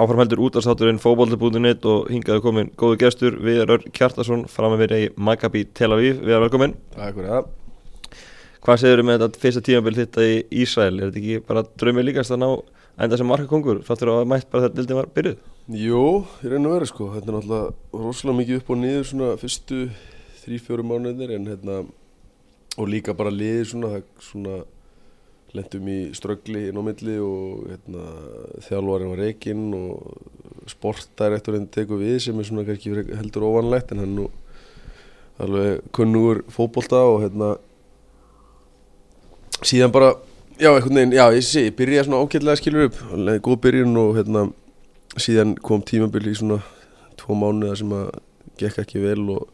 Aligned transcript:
Áframheldur 0.00 0.40
útastátturinn 0.46 0.96
fókbólta.net 0.96 1.84
og 1.84 2.06
hingaðu 2.08 2.40
komin 2.40 2.68
góðu 2.80 2.96
gestur 3.02 3.34
Viðar 3.44 3.82
Kjartason 3.92 4.46
fram 4.48 4.72
að 4.72 4.84
vera 4.86 5.00
í 5.02 5.08
Maccabi 5.20 5.66
Tel 5.76 5.90
Aviv 5.92 6.22
Viðar 6.24 6.46
velkomin 6.46 6.72
Takk 6.94 7.18
fyrir 7.18 7.28
það 7.28 7.50
Hvað 8.64 8.80
segir 8.80 9.02
með 9.04 9.18
þetta 9.26 9.42
fyrsta 9.42 9.62
tímabil 9.66 9.94
þetta 9.98 10.24
í 10.24 10.38
Ísrael? 10.62 10.94
Er 10.96 11.10
þetta 11.10 11.20
ekki 11.20 11.44
bara 11.50 11.64
draumið 11.82 12.08
líkast 12.08 12.32
að 12.32 12.40
ná 12.40 12.48
enda 13.04 13.20
sem 13.20 13.28
markakongur 13.28 13.84
þáttur 13.84 14.14
að 14.14 14.24
mætt 14.32 14.48
bara 14.48 14.66
þetta 14.66 14.80
dildin 14.80 15.00
var 15.02 15.12
byrjuð? 15.18 15.38
Jú, 15.82 16.02
ég 16.40 16.54
reyna 16.54 16.72
að 16.72 16.76
vera 16.78 16.90
sko 16.94 17.12
Þetta 17.18 17.28
er 17.28 17.36
náttúrulega 17.36 18.02
rosalega 18.06 18.40
mikið 18.40 18.60
upp 18.62 18.72
og 18.72 18.80
niður 18.80 19.08
svona 19.12 19.30
fyrstu 19.44 19.84
þrý-fjóru 20.40 20.90
mánuðir 20.94 21.36
en 21.36 21.48
hérna 21.52 21.80
og 22.80 22.88
líka 22.88 23.12
bara 23.16 23.32
liðið 23.34 23.72
svona, 23.74 23.92
það 23.98 24.28
svona 24.30 24.60
lendum 25.56 25.88
í 25.90 25.98
ströggli 26.14 26.68
inn 26.68 26.78
á 26.78 26.82
milli 26.86 27.16
og 27.22 27.66
hérna, 27.70 28.04
þjálfarinn 28.66 29.12
var 29.12 29.22
reikinn 29.24 29.66
og 29.74 30.70
sportdirektorinn 30.70 31.66
tekur 31.74 32.00
við 32.02 32.20
sem 32.26 32.38
er 32.38 32.46
svona 32.46 32.66
kannski 32.68 32.92
heldur 33.18 33.48
óvanlegt 33.48 33.92
en 33.94 34.04
hann 34.04 34.16
nú 34.18 34.28
alveg 35.40 35.84
kunnugur 35.96 36.44
fótbolta 36.52 37.02
og 37.08 37.22
hérna 37.24 37.54
síðan 39.64 39.92
bara 39.92 40.14
já, 40.60 40.70
einhvern 40.70 40.96
veginn, 40.96 41.16
já, 41.16 41.24
ég 41.34 41.44
sé, 41.44 41.66
ég 41.68 41.76
byrjaði 41.76 42.08
svona 42.08 42.22
ákveðlega 42.24 42.60
skilur 42.60 42.88
upp, 42.88 42.98
alveg 43.16 43.44
góð 43.44 43.62
byrjun 43.66 44.00
og 44.00 44.18
hérna 44.18 44.46
síðan 45.20 45.56
kom 45.64 45.82
tímabil 45.82 46.28
í 46.30 46.36
svona 46.38 46.60
tvo 47.20 47.36
mánuða 47.38 47.78
sem 47.80 47.94
að 47.96 48.10
gekk 48.60 48.82
ekki 48.84 49.02
vel 49.02 49.24
og 49.34 49.48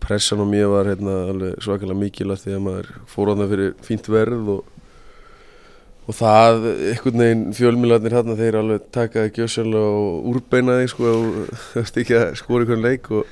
pressan 0.00 0.42
á 0.44 0.46
mér 0.48 0.68
var 0.72 0.88
hérna 0.92 1.16
alveg 1.32 1.58
svakalega 1.64 2.00
mikilvægt 2.00 2.46
því 2.46 2.56
að 2.56 2.62
maður 2.66 2.92
fór 3.10 3.32
á 3.32 3.34
það 3.40 3.50
fyrir 3.54 3.74
fínt 3.84 4.12
verð 4.12 4.52
og 4.56 4.79
og 6.10 6.16
það, 6.16 6.64
einhvern 6.90 7.22
veginn 7.22 7.42
fjölmiðlarnir 7.54 8.14
hérna 8.16 8.34
þeir 8.38 8.56
alveg 8.60 8.86
takaði 8.94 9.34
gjössalega 9.36 9.90
og 10.00 10.30
úrbeinaði 10.32 10.88
sko 10.90 11.12
þú 11.12 11.76
veist 11.76 12.00
ekki 12.02 12.16
að 12.18 12.32
skora 12.40 12.64
einhvern 12.64 12.82
leik 12.86 13.10
og 13.14 13.28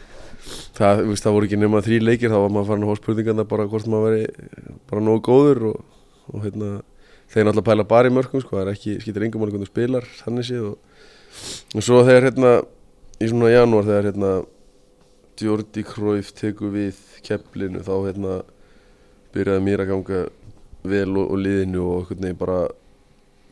það, 0.77 1.03
veist, 1.09 1.25
það 1.25 1.35
voru 1.35 1.49
ekki 1.49 1.59
nema 1.59 1.83
þrý 1.85 1.99
leikir 2.05 2.33
þá 2.33 2.39
var 2.39 2.55
maður 2.55 2.71
farin 2.71 2.87
að 2.87 2.93
hóða 2.93 3.01
spurningarna 3.01 3.47
bara 3.51 3.67
hvort 3.73 3.91
maður 3.91 4.15
veri 4.15 4.51
bara 4.91 5.05
nógu 5.09 5.25
góður 5.27 5.65
og, 5.73 5.81
og 6.31 6.47
hérna 6.47 6.71
þeir 7.33 7.49
náttúrulega 7.49 7.69
pæla 7.71 7.89
bara 7.89 8.11
í 8.11 8.15
mörgum 8.15 8.45
sko, 8.45 8.57
það 8.57 8.63
er 8.65 8.73
ekki, 8.77 8.95
skýtir 9.03 9.27
yngum 9.27 9.45
alveg 9.45 9.59
hvernig 9.59 9.73
spilar 9.73 10.07
þannig 10.21 10.49
séð 10.49 10.69
og, 10.71 11.03
og 11.75 11.85
svo 11.89 12.05
þegar 12.07 12.29
hérna 12.29 12.55
í 13.19 13.33
svona 13.33 13.53
janúar 13.53 13.89
þegar 13.89 14.11
hérna 14.13 14.33
Jordi 15.39 15.85
Króif 15.87 16.31
teku 16.35 16.71
við 16.75 16.99
kepplinu 17.27 17.83
þá 17.87 17.95
hérna 18.07 18.39
byrjaði 19.35 19.65
mér 19.67 19.85
að 19.85 19.91
ganga 19.93 20.23
vel 20.85 21.09
og, 21.17 21.31
og 21.33 21.41
liðinu 21.43 21.83
og 21.83 21.99
einhvern 22.03 22.23
veginn 22.23 22.39
bara 22.39 22.61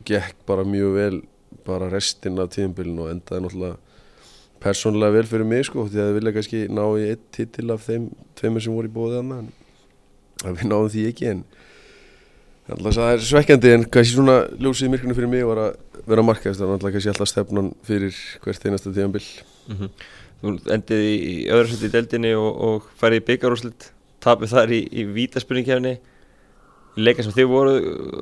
gekk 0.06 0.36
bara 0.46 0.64
mjög 0.64 0.94
vel 0.94 1.20
bara 1.66 1.90
restin 1.90 2.38
af 2.38 2.52
tíðumbilinu 2.54 3.06
og 3.06 3.12
endaði 3.14 3.44
náttúrulega 3.44 3.76
persónulega 4.62 5.16
vel 5.18 5.28
fyrir 5.30 5.48
mig 5.48 5.66
sko 5.68 5.86
því 5.86 6.00
að 6.00 6.08
það 6.08 6.18
vilja 6.18 6.34
kannski 6.36 6.62
ná 6.72 6.82
í 6.86 7.06
eitt 7.10 7.24
titil 7.34 7.70
af 7.74 7.86
þeim 7.86 8.10
tveimur 8.38 8.64
sem 8.64 8.76
voru 8.76 8.90
í 8.90 8.94
bóðið 8.94 9.18
hann 9.20 9.32
en 9.36 9.50
að 10.44 10.60
við 10.60 10.70
náðum 10.70 10.92
því 10.94 11.06
ekki 11.10 11.30
en 11.32 11.42
alltaf 12.66 12.96
það 12.98 13.12
er 13.14 13.26
svekkjandi 13.30 13.74
en 13.74 13.88
kannski 13.96 14.16
svona 14.16 14.36
ljósið 14.58 14.92
myrkunum 14.92 15.18
fyrir 15.18 15.32
mig 15.32 15.46
var 15.46 15.62
að 15.66 16.04
vera 16.06 16.24
markaðist 16.26 16.62
að 16.62 16.76
alltaf 16.76 16.94
kannski 16.94 17.12
alltaf 17.12 17.30
stefnan 17.32 17.72
fyrir 17.86 18.22
hvert 18.44 18.66
einasta 18.66 18.92
tíðumbil 18.92 19.26
mm 19.26 19.76
-hmm. 19.76 19.90
Þú 20.36 20.52
endiði 20.68 21.12
í 21.16 21.34
öðru 21.48 21.68
sett 21.70 21.86
í 21.88 21.92
deldinni 21.94 22.34
og, 22.36 22.50
og 22.66 22.88
færði 23.00 23.22
í 23.22 23.24
byggarúslit 23.24 23.86
tapið 24.20 24.52
þar 24.52 24.72
í, 24.76 24.80
í 24.92 25.04
vítaspurningkefni 25.16 25.94
í 25.96 26.00
leika 26.96 27.24
sem 27.24 27.34
þið 27.36 27.50
voru 27.50 27.74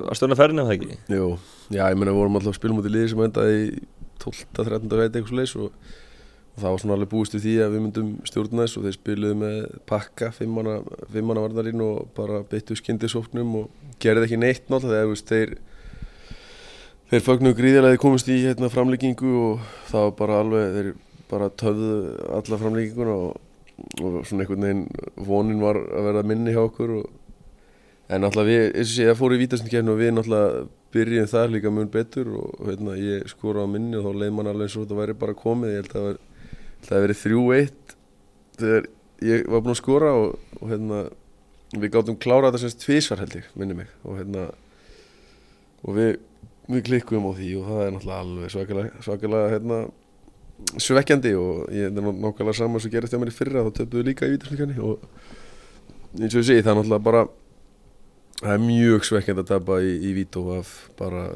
að 0.08 0.17
stöna 0.19 0.39
ferðinu 0.39 0.64
af 0.64 0.70
það 0.70 0.78
ekki? 0.78 0.97
Jú, 1.14 1.28
já 1.75 1.84
ég 1.84 1.98
menna 1.98 2.14
við 2.14 2.22
vorum 2.22 2.41
alltaf 2.41 2.56
spilum 2.58 2.80
út 2.80 2.89
í 2.89 2.94
liði 2.94 3.12
sem 3.12 3.27
endaði 3.27 3.61
í 3.61 3.69
12-13 4.25 4.98
veit 4.98 5.19
eitthvað 5.19 5.39
leis 5.41 5.55
og 5.58 5.69
og 6.55 6.62
það 6.62 6.70
var 6.70 6.83
svona 6.83 6.95
alveg 6.95 7.11
búist 7.11 7.34
við 7.34 7.45
því 7.45 7.55
að 7.64 7.72
við 7.75 7.83
myndum 7.83 8.11
stjórna 8.28 8.64
þess 8.64 8.78
og 8.78 8.84
þeir 8.86 8.97
spiluðu 8.97 9.39
með 9.41 9.55
pakka 9.91 10.28
fimmana, 10.36 10.77
varnarinn 11.11 11.83
og 11.83 12.13
bara 12.14 12.42
beittu 12.51 12.77
skindisóknum 12.79 13.57
og 13.58 13.89
gerði 14.02 14.29
ekki 14.29 14.39
neitt 14.39 14.70
náttúrulega 14.70 15.17
þegar 15.18 15.57
þeir 17.11 17.24
fögnuðu 17.27 17.58
gríðilega 17.58 17.96
þeir 17.96 18.02
komist 18.05 18.30
í 18.30 18.39
hérna, 18.45 18.70
framleggingu 18.70 19.33
og 19.48 19.67
það 19.90 20.07
var 20.07 20.14
bara 20.20 20.39
alveg 20.45 20.79
þeir 20.79 20.92
bara 21.33 21.51
töfðu 21.58 21.90
alla 22.39 22.61
framlegginguna 22.63 23.18
og, 23.18 23.42
og 23.98 24.17
svona 24.23 24.46
einhvern 24.46 24.68
veginn 24.68 24.86
vonin 25.27 25.63
var 25.64 25.80
að 25.83 26.08
vera 26.11 26.27
minni 26.30 26.55
hjá 26.55 26.63
okkur 26.63 26.98
og, 27.01 27.11
en 28.08 28.24
náttúrulega 28.24 28.50
við, 28.50 28.64
eins 28.74 28.90
og 28.90 28.94
sé, 28.94 29.08
ég 29.08 29.18
fór 29.18 29.34
í 29.34 29.40
vítasningkefni 29.40 29.92
og 29.94 30.00
við 30.00 30.14
náttúrulega 30.18 30.64
byrjum 30.94 31.30
þar 31.32 31.52
líka 31.54 31.72
mun 31.74 31.90
betur 31.90 32.30
og 32.38 32.68
hérna, 32.68 32.94
ég 33.00 33.26
skora 33.32 33.64
á 33.64 33.68
minni 33.70 33.98
og 33.98 34.06
þá 34.06 34.20
leið 34.22 34.36
man 34.36 34.50
alveg 34.50 34.68
eins 34.68 34.76
og 34.76 34.84
þetta 34.84 35.00
væri 35.00 35.16
bara 35.24 35.36
komið, 35.38 35.72
ég 35.72 35.82
held 35.82 35.94
að 35.94 36.06
það 36.08 36.22
það 36.84 36.96
hefði 36.96 37.06
verið 37.06 37.20
þrjú 37.22 37.42
eitt 37.56 37.94
þegar 38.58 38.88
ég 39.24 39.46
var 39.48 39.64
búinn 39.64 39.74
að 39.74 39.80
skora 39.80 40.12
og, 40.18 40.34
og 40.60 40.70
hérna, 40.70 41.00
við 41.74 41.92
gáttum 41.96 42.20
klára 42.20 42.50
þetta 42.50 42.62
semst 42.64 42.84
tvísvar 42.84 43.22
held 43.24 43.36
ég, 43.40 43.50
minni 43.58 43.76
mig. 43.78 43.90
Og 44.04 44.18
hérna 44.20 44.46
og 45.84 45.98
við, 45.98 46.18
við 46.70 46.84
klikkuðum 46.88 47.30
á 47.30 47.32
því 47.38 47.52
og 47.58 47.70
það 47.70 47.84
er 47.84 47.94
náttúrulega 47.94 48.24
alveg 48.24 48.54
svakalega, 48.54 49.04
svakalega 49.06 49.54
hérna, 49.54 49.80
svekkjandi 50.80 51.32
og 51.38 51.64
ég 51.74 51.88
er 51.88 51.96
nákvæmlega 51.96 52.58
saman 52.60 52.82
sem 52.82 52.92
gerist 52.92 53.14
hjá 53.14 53.20
mér 53.20 53.32
í 53.32 53.36
fyrra 53.36 53.64
þá 53.66 53.72
töfum 53.80 53.98
við 53.98 54.10
líka 54.10 54.28
í 54.28 54.34
vítarsleikanni 54.36 54.76
og 54.84 55.08
eins 56.20 56.30
og 56.30 56.40
ég 56.40 56.46
segi 56.46 56.62
það 56.62 56.70
er 56.72 56.78
náttúrulega 56.78 57.06
bara 57.08 57.24
það 58.40 58.52
er 58.56 58.64
mjög 58.64 59.06
svekkjandi 59.08 59.45
að 59.45 59.52
tapa 59.52 59.78
í, 59.84 59.95
í 60.08 60.14
vító 60.17 60.45
af 60.58 60.74
bara 60.98 61.28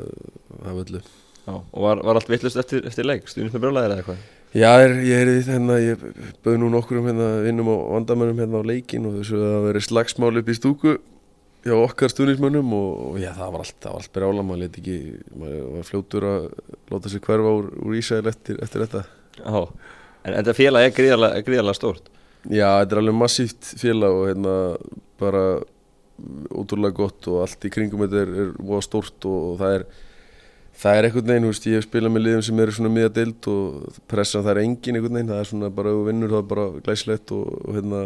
af 0.65 0.83
öllu 0.85 1.03
Já, 1.49 1.55
og 1.57 1.81
var, 1.81 2.03
var 2.05 2.19
allt 2.19 2.29
vittlust 2.29 2.59
eftir, 2.61 2.83
eftir 2.89 3.07
leik, 3.09 3.29
stuðnum 3.31 3.55
með 3.55 3.63
brjólaðir 3.63 3.93
eða 3.95 4.03
eitthvað? 4.03 4.25
Já, 4.57 4.71
ég 4.85 5.23
er 5.23 5.31
í 5.33 5.45
þennan, 5.45 5.81
ég 5.81 6.03
bauð 6.45 6.59
nú 6.61 6.69
nokkur 6.73 7.01
um 7.01 7.09
hérna 7.09 7.29
vinnum 7.45 7.71
og 7.73 7.87
vandamönnum 7.95 8.43
hérna 8.43 8.61
á 8.61 8.69
leikin 8.69 9.07
og 9.09 9.17
þessu 9.19 9.39
að 9.39 9.55
það 9.55 9.65
veri 9.67 9.83
slagsmál 9.85 10.41
upp 10.41 10.49
í 10.49 10.57
stúku 10.57 10.95
hjá 11.65 11.75
okkar 11.77 12.13
stuðnismönnum 12.13 12.75
og, 12.77 12.91
og 13.11 13.19
já, 13.21 13.31
það 13.37 13.55
var 13.55 13.65
allt, 13.65 13.77
það 13.77 13.95
var 13.95 14.05
allt 14.05 14.13
brjála, 14.17 14.45
maður 14.47 14.63
leti 14.65 14.83
ekki, 14.83 14.99
maður 15.41 15.65
var 15.75 15.89
fljótur 15.89 16.29
að 16.29 16.47
láta 16.93 17.13
sig 17.13 17.25
hverfa 17.25 17.55
úr, 17.59 17.71
úr 17.85 17.97
Ísæl 17.99 18.23
eftir, 18.31 18.61
eftir 18.65 18.85
þetta. 18.85 19.03
Já, 19.39 19.59
en 20.23 20.39
þetta 20.39 20.57
félag 20.57 20.87
er 20.87 20.95
gríðarlega, 20.99 21.43
gríðarlega 21.49 21.81
stórt? 21.81 22.13
Já, 22.45 22.69
þetta 22.69 22.95
er 22.95 23.03
alveg 23.03 23.19
massíft 23.19 23.73
félag 23.81 24.21
og 24.21 24.29
hérna 24.31 24.55
bara 25.21 25.45
ótrúlega 26.51 26.97
gott 26.99 27.31
og 27.31 27.43
allt 27.45 27.65
í 27.65 27.73
kringum 27.73 28.05
þetta 28.05 28.23
er, 28.25 28.33
er 28.49 28.85
stórt 28.85 29.27
og, 29.29 29.53
og 29.53 29.59
það 29.63 29.75
er 29.79 29.89
það 30.79 30.97
er 30.97 31.09
einhvern 31.09 31.31
veginn, 31.33 31.47
veist, 31.51 31.67
ég 31.67 31.81
hef 31.81 31.87
spilað 31.89 32.13
með 32.15 32.25
liðum 32.25 32.45
sem 32.47 32.61
eru 32.63 32.75
svona 32.75 32.91
miða 32.95 33.11
deilt 33.17 33.49
og 33.51 34.01
pressan 34.11 34.45
það 34.47 34.53
er 34.53 34.61
engin 34.63 34.99
einhvern 34.99 35.17
veginn, 35.17 35.33
það 35.33 35.41
er 35.43 35.49
svona 35.51 35.71
bara 35.75 35.95
þú 35.95 36.05
vinnur 36.07 36.35
þá 36.35 36.39
er 36.39 36.49
bara 36.53 36.67
glæslegt 36.87 37.33
og, 37.35 37.47
og 37.65 37.79
hérna 37.79 38.03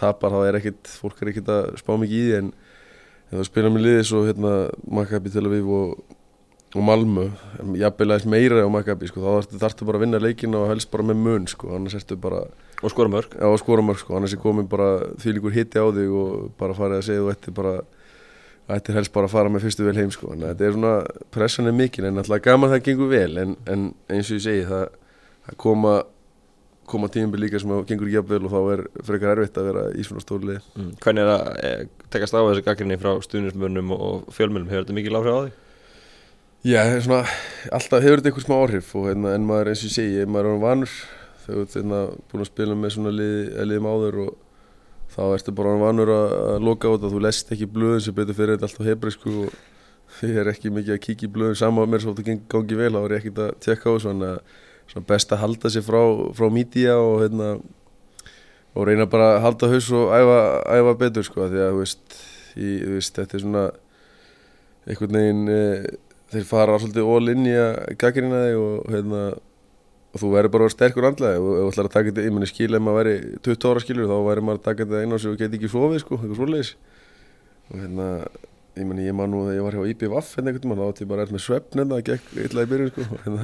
tapar 0.00 0.34
þá 0.34 0.38
er 0.42 0.58
ekkit, 0.58 0.92
fólk 1.02 1.22
er 1.22 1.32
ekkit 1.32 1.52
að 1.54 1.68
spá 1.78 1.92
mikið 1.94 2.18
í 2.18 2.24
því 2.24 2.38
en 2.40 2.52
ef 3.28 3.34
þú 3.36 3.48
spilað 3.50 3.74
með 3.74 3.86
liði 3.86 4.06
svo 4.10 4.22
hérna 4.26 4.54
Maccabi 4.98 5.34
Tel 5.34 5.46
Aviv 5.46 5.70
og, 5.78 6.16
og 6.74 6.86
Malmö, 6.88 7.28
jafnvel 7.78 8.10
aðeins 8.10 8.30
meira 8.34 8.66
á 8.66 8.74
Maccabi 8.74 9.12
sko, 9.12 9.22
þá 9.22 9.58
þarftu 9.62 9.86
bara 9.86 10.00
að 10.00 10.06
vinna 10.08 10.22
leikina 10.24 10.64
og 10.64 10.72
helst 10.72 10.90
bara 10.90 11.06
með 11.06 11.22
mun 11.22 11.46
sko, 11.50 11.70
annars 11.78 11.98
ertu 12.00 12.18
bara 12.18 12.48
og 12.78 12.92
skora 12.92 13.10
mörg, 13.10 13.32
já 13.34 13.46
og 13.48 13.58
skora 13.58 13.82
mörg 13.82 13.98
sko, 13.98 14.16
annars 14.16 14.34
er 14.36 14.42
komin 14.42 14.68
bara 14.70 14.90
því 15.18 15.38
líkur 15.38 15.54
hitti 15.56 15.80
á 15.82 15.86
þig 15.90 16.12
og 16.14 16.50
bara 16.58 16.76
farið 16.78 17.00
að 17.00 17.06
segja 17.08 17.24
þú 17.24 17.32
ætti 17.32 17.54
bara 17.56 17.78
er 18.68 18.94
helst 18.98 19.12
bara 19.14 19.28
að 19.28 19.32
fara 19.32 19.50
með 19.52 19.64
fyrstu 19.64 19.86
vel 19.86 19.96
heim 19.96 20.10
sko. 20.12 20.34
En 20.34 20.44
þetta 20.44 20.66
er 20.66 20.76
svona, 20.76 20.94
pressan 21.32 21.70
er 21.70 21.76
mikil 21.76 22.04
en 22.04 22.20
alltaf 22.20 22.42
gaman 22.44 22.70
það 22.74 22.84
gengur 22.84 23.10
vel. 23.10 23.30
En, 23.40 23.56
en 23.66 23.90
eins 24.12 24.28
og 24.28 24.36
ég 24.36 24.44
segi 24.44 24.64
það, 24.68 24.88
það 25.48 25.60
koma 25.64 25.94
koma 26.88 27.08
tímbil 27.12 27.42
líka 27.42 27.60
sem 27.60 27.72
gengur 27.88 28.08
ekki 28.08 28.16
jafn 28.16 28.30
vel 28.30 28.46
og 28.48 28.52
þá 28.52 28.60
er 28.72 28.82
frekar 29.04 29.34
erfitt 29.34 29.58
að 29.60 29.66
vera 29.68 29.84
í 29.92 30.04
svona 30.06 30.22
stórlið 30.24 30.60
mm. 30.72 30.90
Hvernig 31.04 31.24
er 31.24 31.32
að 31.34 31.48
e, 31.60 31.72
tekast 32.14 32.36
á 32.36 32.40
þessu 32.40 32.64
gaggrinni 32.64 32.96
frá 33.00 33.10
stuðnismönnum 33.26 33.92
og 33.92 34.30
fjölmjölum, 34.32 34.70
hefur 34.70 34.86
þetta 34.86 34.96
mikið 34.96 35.14
láhrif 35.16 35.36
á 35.36 35.40
því? 35.42 35.50
Já, 36.68 36.80
svona, 37.04 37.20
alltaf 37.76 38.06
hefur 38.06 38.22
þetta 38.22 38.32
einhver 38.32 38.46
smá 38.46 38.56
áhrif 38.56 38.94
og 38.96 39.08
hérna, 39.10 39.34
en 39.36 39.44
maður 39.50 39.72
eins 39.72 39.84
og 39.84 39.90
ég 39.90 39.96
segi, 39.98 40.24
maður 40.32 40.54
er 40.54 40.62
vanur 40.64 40.96
þegar 41.48 41.56
þú 41.56 41.64
ert 41.64 41.78
hérna, 41.78 42.02
búin 42.28 42.44
að 42.44 42.50
spila 42.52 42.76
með 42.76 42.94
svona 42.94 43.14
lið, 43.14 43.40
liðum 43.70 43.88
áður 43.88 44.20
og 44.26 44.36
þá 45.14 45.22
ertu 45.32 45.54
bara 45.56 45.74
vanur 45.80 46.12
að 46.12 46.58
loka 46.60 46.90
á 46.90 46.92
þetta. 46.92 47.12
Þú 47.14 47.24
lest 47.24 47.52
ekki 47.56 47.68
blöðin 47.72 48.04
sem 48.04 48.16
betur 48.16 48.36
fyrir 48.36 48.58
þetta 48.58 48.68
alltaf 48.68 48.90
hebreysku 48.90 49.34
og 49.46 49.58
ég 50.28 50.40
er 50.42 50.50
ekki 50.52 50.72
mikið 50.72 50.94
að 50.96 51.02
kíkja 51.04 51.28
í 51.28 51.32
blöðin 51.32 51.58
sama 51.58 51.84
á 51.84 51.86
mér 51.88 52.04
svo 52.04 52.14
þetta 52.16 52.36
gangi 52.52 52.78
vel 52.78 52.92
þá 52.94 53.00
er 53.00 53.14
ég 53.14 53.22
ekkert 53.22 53.42
að 53.44 53.50
tekka 53.64 53.92
á 53.92 53.94
svona, 54.04 54.30
svona 54.90 55.08
best 55.08 55.32
að 55.32 55.42
halda 55.44 55.72
sér 55.72 55.84
frá, 55.86 56.00
frá 56.36 56.48
mídía 56.52 56.96
og, 57.00 57.22
hérna, 57.22 57.50
og 58.74 58.88
reyna 58.88 59.08
bara 59.10 59.34
að 59.36 59.44
halda 59.46 59.70
haus 59.72 59.90
og 59.96 60.12
æfa, 60.16 60.40
æfa 60.78 60.96
betur 61.04 61.28
sko 61.28 61.48
því 61.48 61.62
að 61.64 61.72
þú 61.72 61.82
veist, 61.84 62.18
ég, 62.56 62.84
þú 62.84 62.94
veist 62.96 63.20
þetta 63.20 63.38
er 63.38 63.44
svona 63.44 63.64
einhvern 64.88 65.18
veginn 65.20 65.52
e, 65.52 65.60
þeir 66.32 66.48
fara 66.48 66.80
svolítið 66.80 67.12
all 67.14 67.34
in 67.34 67.48
í 67.48 67.54
að 67.56 67.78
gaggrina 68.00 68.42
þig 68.46 68.62
og 68.64 68.92
hérna 68.94 69.22
og 70.08 70.20
þú 70.22 70.32
verður 70.32 70.52
bara 70.54 70.64
að 70.64 70.68
vera 70.68 70.76
sterkur 70.76 71.08
andlega. 71.08 71.40
Og 71.40 71.56
þú 71.58 71.70
ætlar 71.72 71.88
að 71.88 71.96
taka 71.96 72.10
þetta, 72.10 72.26
ég 72.26 72.36
menni 72.36 72.50
skil 72.50 72.70
ef 72.72 72.84
maður 72.84 73.00
væri 73.02 73.16
20 73.44 73.72
ára 73.72 73.82
skilur 73.84 74.08
þá 74.08 74.18
væri 74.28 74.44
maður 74.46 74.60
að 74.60 74.68
taka 74.68 74.86
þetta 74.86 75.02
einn 75.02 75.12
á 75.12 75.18
sig 75.18 75.32
og 75.32 75.40
geti 75.42 75.58
ekki 75.58 75.72
sofið 75.72 76.04
sko, 76.04 76.20
eitthvað 76.20 76.40
svoleiðis. 76.40 76.70
Og 77.68 77.82
hérna 77.82 78.06
ég 78.78 78.86
meni 78.86 79.06
ég 79.06 79.14
man 79.16 79.30
nú 79.32 79.44
þegar 79.46 79.56
ég 79.58 79.64
var 79.66 79.74
hjá 79.76 79.84
IBVF 79.92 80.28
hérna 80.36 80.50
einhvern 80.52 80.70
veginn, 80.70 80.80
þá 80.80 80.88
átti 80.92 81.04
ég 81.04 81.10
bara 81.10 81.22
er 81.24 81.32
með 81.34 81.42
svefn 81.44 81.80
hérna, 81.80 81.94
það 81.96 82.08
gekk 82.08 82.24
illa 82.44 82.64
í 82.64 82.70
byrjun 82.70 82.90
sko 82.92 83.02
hérna, 83.24 83.42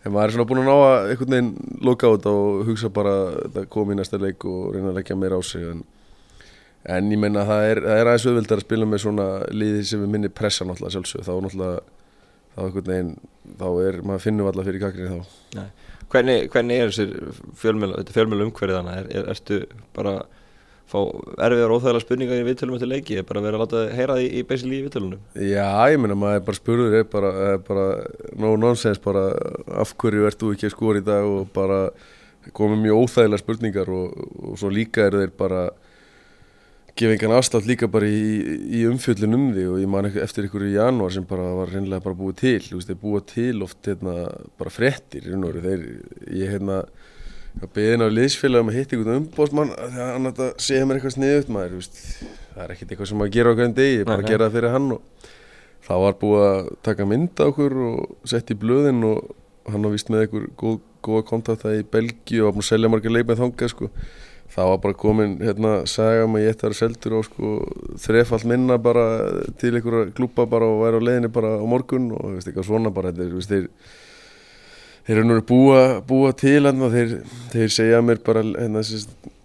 en 0.00 0.14
maður 0.14 0.26
er 0.26 0.34
svona 0.36 0.48
búin 0.50 0.60
að 0.62 0.68
ná 0.68 0.76
að 0.76 0.98
einhvern 1.12 1.34
veginn 1.34 1.50
á 1.90 2.14
þetta 2.14 2.30
og 2.40 2.50
hugsa 2.68 2.88
bara 3.00 3.14
að 3.50 3.56
koma 3.74 3.94
í 3.94 3.98
næsta 3.98 4.20
leik 4.20 4.40
og 4.48 4.60
reyna 4.74 4.92
að 4.92 4.98
leggja 5.00 5.18
meira 5.18 5.40
á 5.40 5.42
sig 5.42 5.62
en, 5.66 5.80
en 6.96 7.04
ég 7.10 7.20
menna 7.24 7.46
það 7.48 7.62
er, 7.72 7.78
er 7.96 8.06
aðeins 8.06 8.26
auðvildar 8.30 8.60
að 12.60 12.76
þá 13.56 13.66
er, 13.86 13.94
maður 14.04 14.22
finnum 14.24 14.48
alltaf 14.50 14.66
fyrir 14.68 14.82
kakrinni 14.82 15.16
þá 15.16 15.24
Hvernig, 16.10 16.50
hvernig 16.50 16.82
er 16.82 16.90
þessir 16.90 17.40
fjölmjöl, 17.60 17.94
þetta 18.00 18.14
fjölmjöl 18.16 18.44
umhverfið 18.48 18.78
hana? 18.80 18.98
Er, 18.98 19.10
er, 19.14 19.26
ertu 19.30 19.60
bara 19.96 20.14
fá 20.90 20.98
erfiðar 21.46 21.74
óþægilega 21.76 22.02
spurningar 22.02 22.40
í 22.40 22.46
viðtölum 22.48 22.78
eftir 22.78 22.90
leiki? 22.90 23.18
Er 23.20 23.26
bara 23.28 23.42
vera 23.44 23.60
að 23.60 23.64
láta 23.64 23.82
heyra 23.94 24.16
því 24.18 24.30
í 24.40 24.44
basically 24.48 24.80
í 24.80 24.86
viðtölunum? 24.86 25.20
Já, 25.38 25.68
ég 25.92 26.00
meina 26.02 26.16
maður 26.18 26.40
er 26.40 26.46
bara 26.48 26.58
spurður 26.58 26.96
er 26.98 27.06
bara, 27.12 27.30
er 27.52 27.60
bara 27.68 27.84
no 28.42 28.56
nonsense 28.58 29.02
bara 29.04 29.28
af 29.84 29.94
hverju 30.02 30.26
ert 30.26 30.40
þú 30.40 30.54
ekki 30.56 30.66
að 30.70 30.74
skora 30.74 31.02
í 31.02 31.06
dag 31.06 31.28
og 31.28 31.52
bara 31.54 31.84
komið 32.56 32.82
mjög 32.88 33.04
óþægilega 33.04 33.44
spurningar 33.44 33.94
og, 33.94 34.18
og 34.50 34.58
svo 34.58 34.72
líka 34.72 35.06
er 35.06 35.18
þeir 35.20 35.34
bara 35.38 35.68
gefa 37.00 37.16
engan 37.16 37.32
afslátt 37.38 37.68
líka 37.68 37.88
bara 37.90 38.08
í, 38.08 38.24
í 38.76 38.80
umfjöllin 38.90 39.36
um 39.36 39.46
því 39.54 39.64
og 39.72 39.78
ég 39.80 39.88
man 39.90 40.08
eftir 40.10 40.46
ykkur 40.48 40.66
í 40.68 40.74
janúar 40.74 41.14
sem 41.14 41.24
bara 41.28 41.46
var 41.56 41.72
reynilega 41.72 42.04
bara 42.04 42.18
búið 42.18 42.36
til 42.42 42.60
þú 42.66 42.76
veist, 42.76 42.90
þeir 42.90 43.00
búið 43.00 43.24
til 43.32 43.64
oft 43.64 43.88
hérna, 43.88 44.14
bara 44.60 44.74
frettir 44.74 45.24
í 45.24 45.32
raun 45.32 45.46
og 45.48 45.56
veru. 45.56 45.64
Þeir, 45.64 45.80
ég 46.36 46.52
hérna 46.54 46.76
beðin 47.74 48.04
á 48.04 48.08
liðsfélagum 48.12 48.70
að 48.70 48.76
hitta 48.78 48.96
einhvern 48.96 49.20
umbóðsmann 49.24 49.72
þegar 49.80 50.12
hann 50.14 50.30
að 50.30 50.42
segja 50.62 50.86
mér 50.86 50.96
eitthvað 51.00 51.16
sniðut 51.16 51.50
maður, 51.50 51.72
þú 51.72 51.78
veist, 51.80 51.96
það 52.54 52.62
er 52.64 52.70
ekkert 52.74 52.90
eitthvað 52.94 53.10
sem 53.10 53.24
að 53.24 53.34
gera 53.36 53.48
á 53.50 53.56
hverjum 53.56 53.76
degi, 53.80 53.96
ég 53.96 54.06
bara 54.08 54.22
að 54.22 54.30
gera 54.30 54.46
það 54.46 54.56
fyrir 54.56 54.74
hann 54.76 54.88
og 54.94 55.00
það 55.88 56.04
var 56.04 56.14
búið 56.20 56.44
að 56.46 56.70
taka 56.86 57.08
mynda 57.10 57.48
okkur 57.50 57.72
og 57.88 57.98
setja 58.30 58.54
í 58.54 58.60
blöðin 58.60 59.02
og 59.08 59.18
hann 59.70 59.84
har 59.86 59.94
vist 59.96 60.10
með 60.12 60.20
einhver 60.26 60.44
góð, 60.60 60.78
að 64.50 64.56
það 64.56 64.70
var 64.70 64.78
bara 64.82 64.98
komin 64.98 65.34
hérna 65.40 65.72
saga 65.88 66.26
um 66.26 66.36
að 66.36 66.44
ég 66.44 66.54
ætti 66.54 66.64
að 66.64 66.68
vera 66.68 66.78
seldur 66.80 67.16
og 67.18 67.26
sko 67.28 67.50
þrefall 68.02 68.42
minna 68.50 68.78
bara 68.82 69.06
til 69.60 69.74
einhverja 69.76 70.14
klúpa 70.16 70.46
bara 70.50 70.66
og 70.66 70.82
væri 70.82 70.98
á 70.98 71.06
leiðinni 71.06 71.32
bara 71.32 71.52
á 71.62 71.64
morgun 71.70 72.10
og 72.16 72.34
veist 72.34 72.50
eitthvað 72.50 72.66
svona 72.66 72.90
bara 72.94 73.12
þeir, 73.14 73.34
veist, 73.36 73.52
þeir, 73.52 73.68
þeir 75.06 75.20
eru 75.20 75.28
nú 75.28 75.38
búa, 75.46 75.84
búa 76.06 76.32
til 76.34 76.58
hérna 76.66 76.90
þeir, 76.90 77.20
þeir 77.54 77.76
segja 77.76 78.02
mér 78.02 78.22
bara 78.26 78.42
hérna 78.42 78.82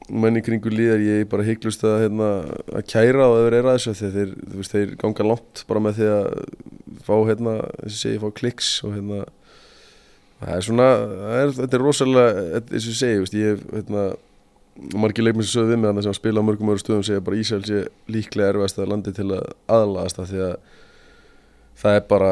menni 0.09 0.43
kringu 0.45 0.69
líðar 0.73 1.01
ég 1.01 1.23
er 1.23 1.29
bara 1.29 1.45
hygglust 1.45 1.85
að 1.85 2.03
hérna 2.05 2.33
að 2.73 2.85
kæra 2.89 3.29
og 3.29 3.39
þeir 3.39 3.57
eru 3.59 3.71
að 3.71 3.79
þessu 3.85 4.11
þeir, 4.13 4.35
veist, 4.57 4.75
þeir 4.75 4.93
ganga 5.01 5.31
langt 5.31 5.65
bara 5.69 5.81
með 5.81 5.99
því 6.01 6.11
að 6.13 6.27
fá 7.05 7.15
hérna 7.29 7.57
þessi 7.79 8.01
segi 8.01 8.21
fá 8.21 8.29
kliks 8.41 8.75
og 8.85 8.93
hérna 8.97 9.23
það 10.41 10.53
er 10.57 10.67
svona, 10.67 10.87
það 11.09 11.41
er, 11.41 11.57
þetta 11.61 11.77
er 11.77 11.85
rosalega 11.85 12.45
ég 12.59 12.85
segi, 12.85 13.19
veist, 13.23 13.37
ég 13.37 13.53
hef 13.55 13.65
hérna 13.73 14.05
margir 14.75 15.23
leikmenn 15.23 15.45
sem 15.45 15.59
sögðu 15.59 15.73
við 15.73 15.81
mig 15.81 15.89
þannig 15.89 16.05
sem 16.07 16.17
spila 16.17 16.43
á 16.43 16.47
mörgum 16.47 16.71
öru 16.73 16.81
stöðum 16.81 17.03
segja 17.07 17.23
bara 17.23 17.39
Ísæl 17.39 17.61
sé 17.67 17.81
líklega 18.11 18.53
erfast 18.53 18.79
að 18.79 18.91
landi 18.91 19.13
til 19.15 19.27
að 19.31 19.45
aðlagast 19.71 20.19
það 20.19 20.31
því 20.31 20.41
að 20.45 20.55
það 21.81 21.99
er 21.99 22.07
bara, 22.09 22.31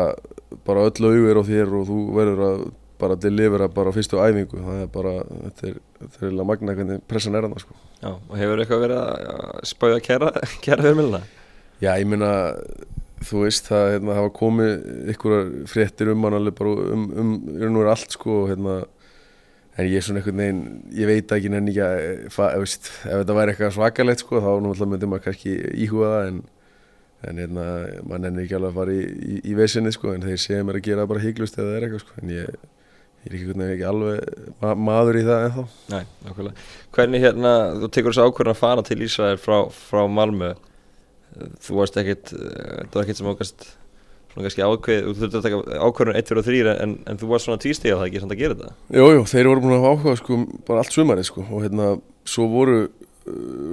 bara 0.68 0.88
öll 0.88 1.10
auður 1.10 1.40
á 1.40 1.44
þér 1.50 1.76
og 1.80 1.86
þú 1.90 2.00
verður 2.18 2.44
að 2.48 2.66
bara 3.04 3.18
delivera 3.20 3.68
bara 3.72 3.94
fyrstu 3.96 4.20
æfingu 4.22 4.64
það 4.64 4.82
er 4.82 4.90
bara, 4.94 5.14
þetta 5.46 5.70
er, 5.70 5.78
þetta 6.04 6.28
er 6.30 6.48
magna 6.48 6.76
hvernig 6.78 7.06
pressan 7.10 7.36
er 7.36 7.48
að 7.48 7.64
sko. 7.64 7.76
Já, 8.00 8.12
og 8.14 8.36
hefur 8.40 8.64
eitthvað 8.64 8.84
verið 8.86 9.02
að 9.04 9.64
spája 9.68 9.98
að 9.98 10.04
kæra, 10.08 10.34
kæra 10.64 10.86
fyrirmilina? 10.86 11.24
Já, 11.84 11.92
ég 12.00 12.08
minna 12.08 12.32
þú 13.24 13.46
veist, 13.46 13.68
það 13.72 13.86
hérna, 13.96 14.18
hafa 14.20 14.34
komið 14.36 14.74
ykkur 15.14 15.52
fréttir 15.72 16.12
um 16.14 16.28
hann 16.28 16.38
alveg 16.38 16.58
bara 16.60 16.76
um, 16.96 17.08
um, 17.12 17.34
um, 17.56 17.80
um 17.80 17.92
allt 17.92 18.16
sko, 18.16 18.44
hérna 18.52 18.82
en 19.74 19.88
ég 19.90 19.98
er 19.98 20.06
svona 20.06 20.22
einhvern 20.22 20.42
veginn, 20.42 20.66
ég 20.94 21.10
veit 21.10 21.32
ekki 21.34 21.50
nenni 21.52 21.74
ekki 21.74 21.86
að, 21.86 22.58
veist, 22.62 22.90
ef 23.08 23.24
þetta 23.24 23.38
væri 23.38 23.54
eitthvað 23.54 23.72
svakalegt 23.78 24.22
sko, 24.22 24.42
þá 24.44 24.52
náttúrulega 24.52 24.90
myndi 24.92 25.10
maður 25.10 25.26
kannski 25.30 25.56
íhuga 25.86 26.12
það 26.12 26.28
en, 26.28 26.44
en 27.24 27.42
hérna, 27.42 27.66
maður 28.04 28.24
nenni 28.28 28.44
ekki 28.44 28.58
alveg 28.60 28.70
að 28.70 28.78
fara 28.82 28.94
í, 28.94 29.08
í, 29.08 29.40
í 29.50 29.58
vesinni 29.58 29.96
sko, 29.96 30.14
en 30.14 30.28
þeir 30.28 30.44
segja 30.44 30.68
mér 30.68 30.80
að 30.80 30.88
gera 30.90 31.08
bara 31.10 31.24
hygglust 31.26 31.58
eða 31.58 31.72
það 31.72 31.78
er 31.80 31.88
eitthvað 31.88 32.06
sko, 32.06 32.18
en 32.22 32.34
ég, 32.36 32.60
ég 33.24 33.32
er 33.32 33.38
ekki, 33.40 33.58
ekki 33.70 33.88
alveg 33.90 34.54
ma 34.62 34.76
maður 34.92 35.22
í 35.22 35.26
það 35.30 35.48
ennþá. 35.48 35.66
Nei, 35.96 36.04
nákvæmlega. 36.28 36.68
Hvernig 36.98 37.26
hérna, 37.26 37.54
þú 37.82 37.94
tekur 37.98 38.14
þessu 38.14 38.28
ákvörðan 38.30 38.54
að 38.54 38.62
fara 38.62 38.88
til 38.90 39.00
Ísrael 39.08 39.40
frá, 39.42 39.58
frá 39.74 40.04
Malmö, 40.20 40.54
þú 41.66 41.80
varst 41.80 41.98
ekkit, 41.98 42.36
það 42.36 43.00
var 43.00 43.08
ekkit 43.08 43.24
sem 43.24 43.34
ákast 43.34 43.72
svona 44.34 44.48
kannski 44.48 44.66
ákveð, 44.66 45.06
þú 45.06 45.14
þurfti 45.20 45.40
að 45.40 45.46
taka 45.46 45.80
ákveðun 45.86 46.18
1, 46.18 46.28
2 46.30 46.42
og 46.42 46.48
3 46.48 46.74
en, 46.74 46.98
en 47.10 47.22
þú 47.22 47.30
varst 47.30 47.48
svona 47.48 47.62
tvístíð 47.62 47.94
á 47.94 47.98
það 48.00 48.08
ekki 48.08 48.24
samt 48.24 48.34
að 48.34 48.42
gera 48.42 48.58
þetta? 48.58 48.76
Jújú, 48.98 49.14
jú, 49.14 49.24
þeir 49.30 49.50
voru 49.52 49.64
búin 49.64 49.76
að 49.78 49.88
ákveða 49.92 50.20
sko 50.22 50.38
bara 50.68 50.84
allt 50.84 50.98
sumarið 50.98 51.30
sko 51.30 51.46
og 51.46 51.66
hérna 51.68 51.90
svo 52.34 52.50
voru 52.52 52.78
uh, 52.82 53.00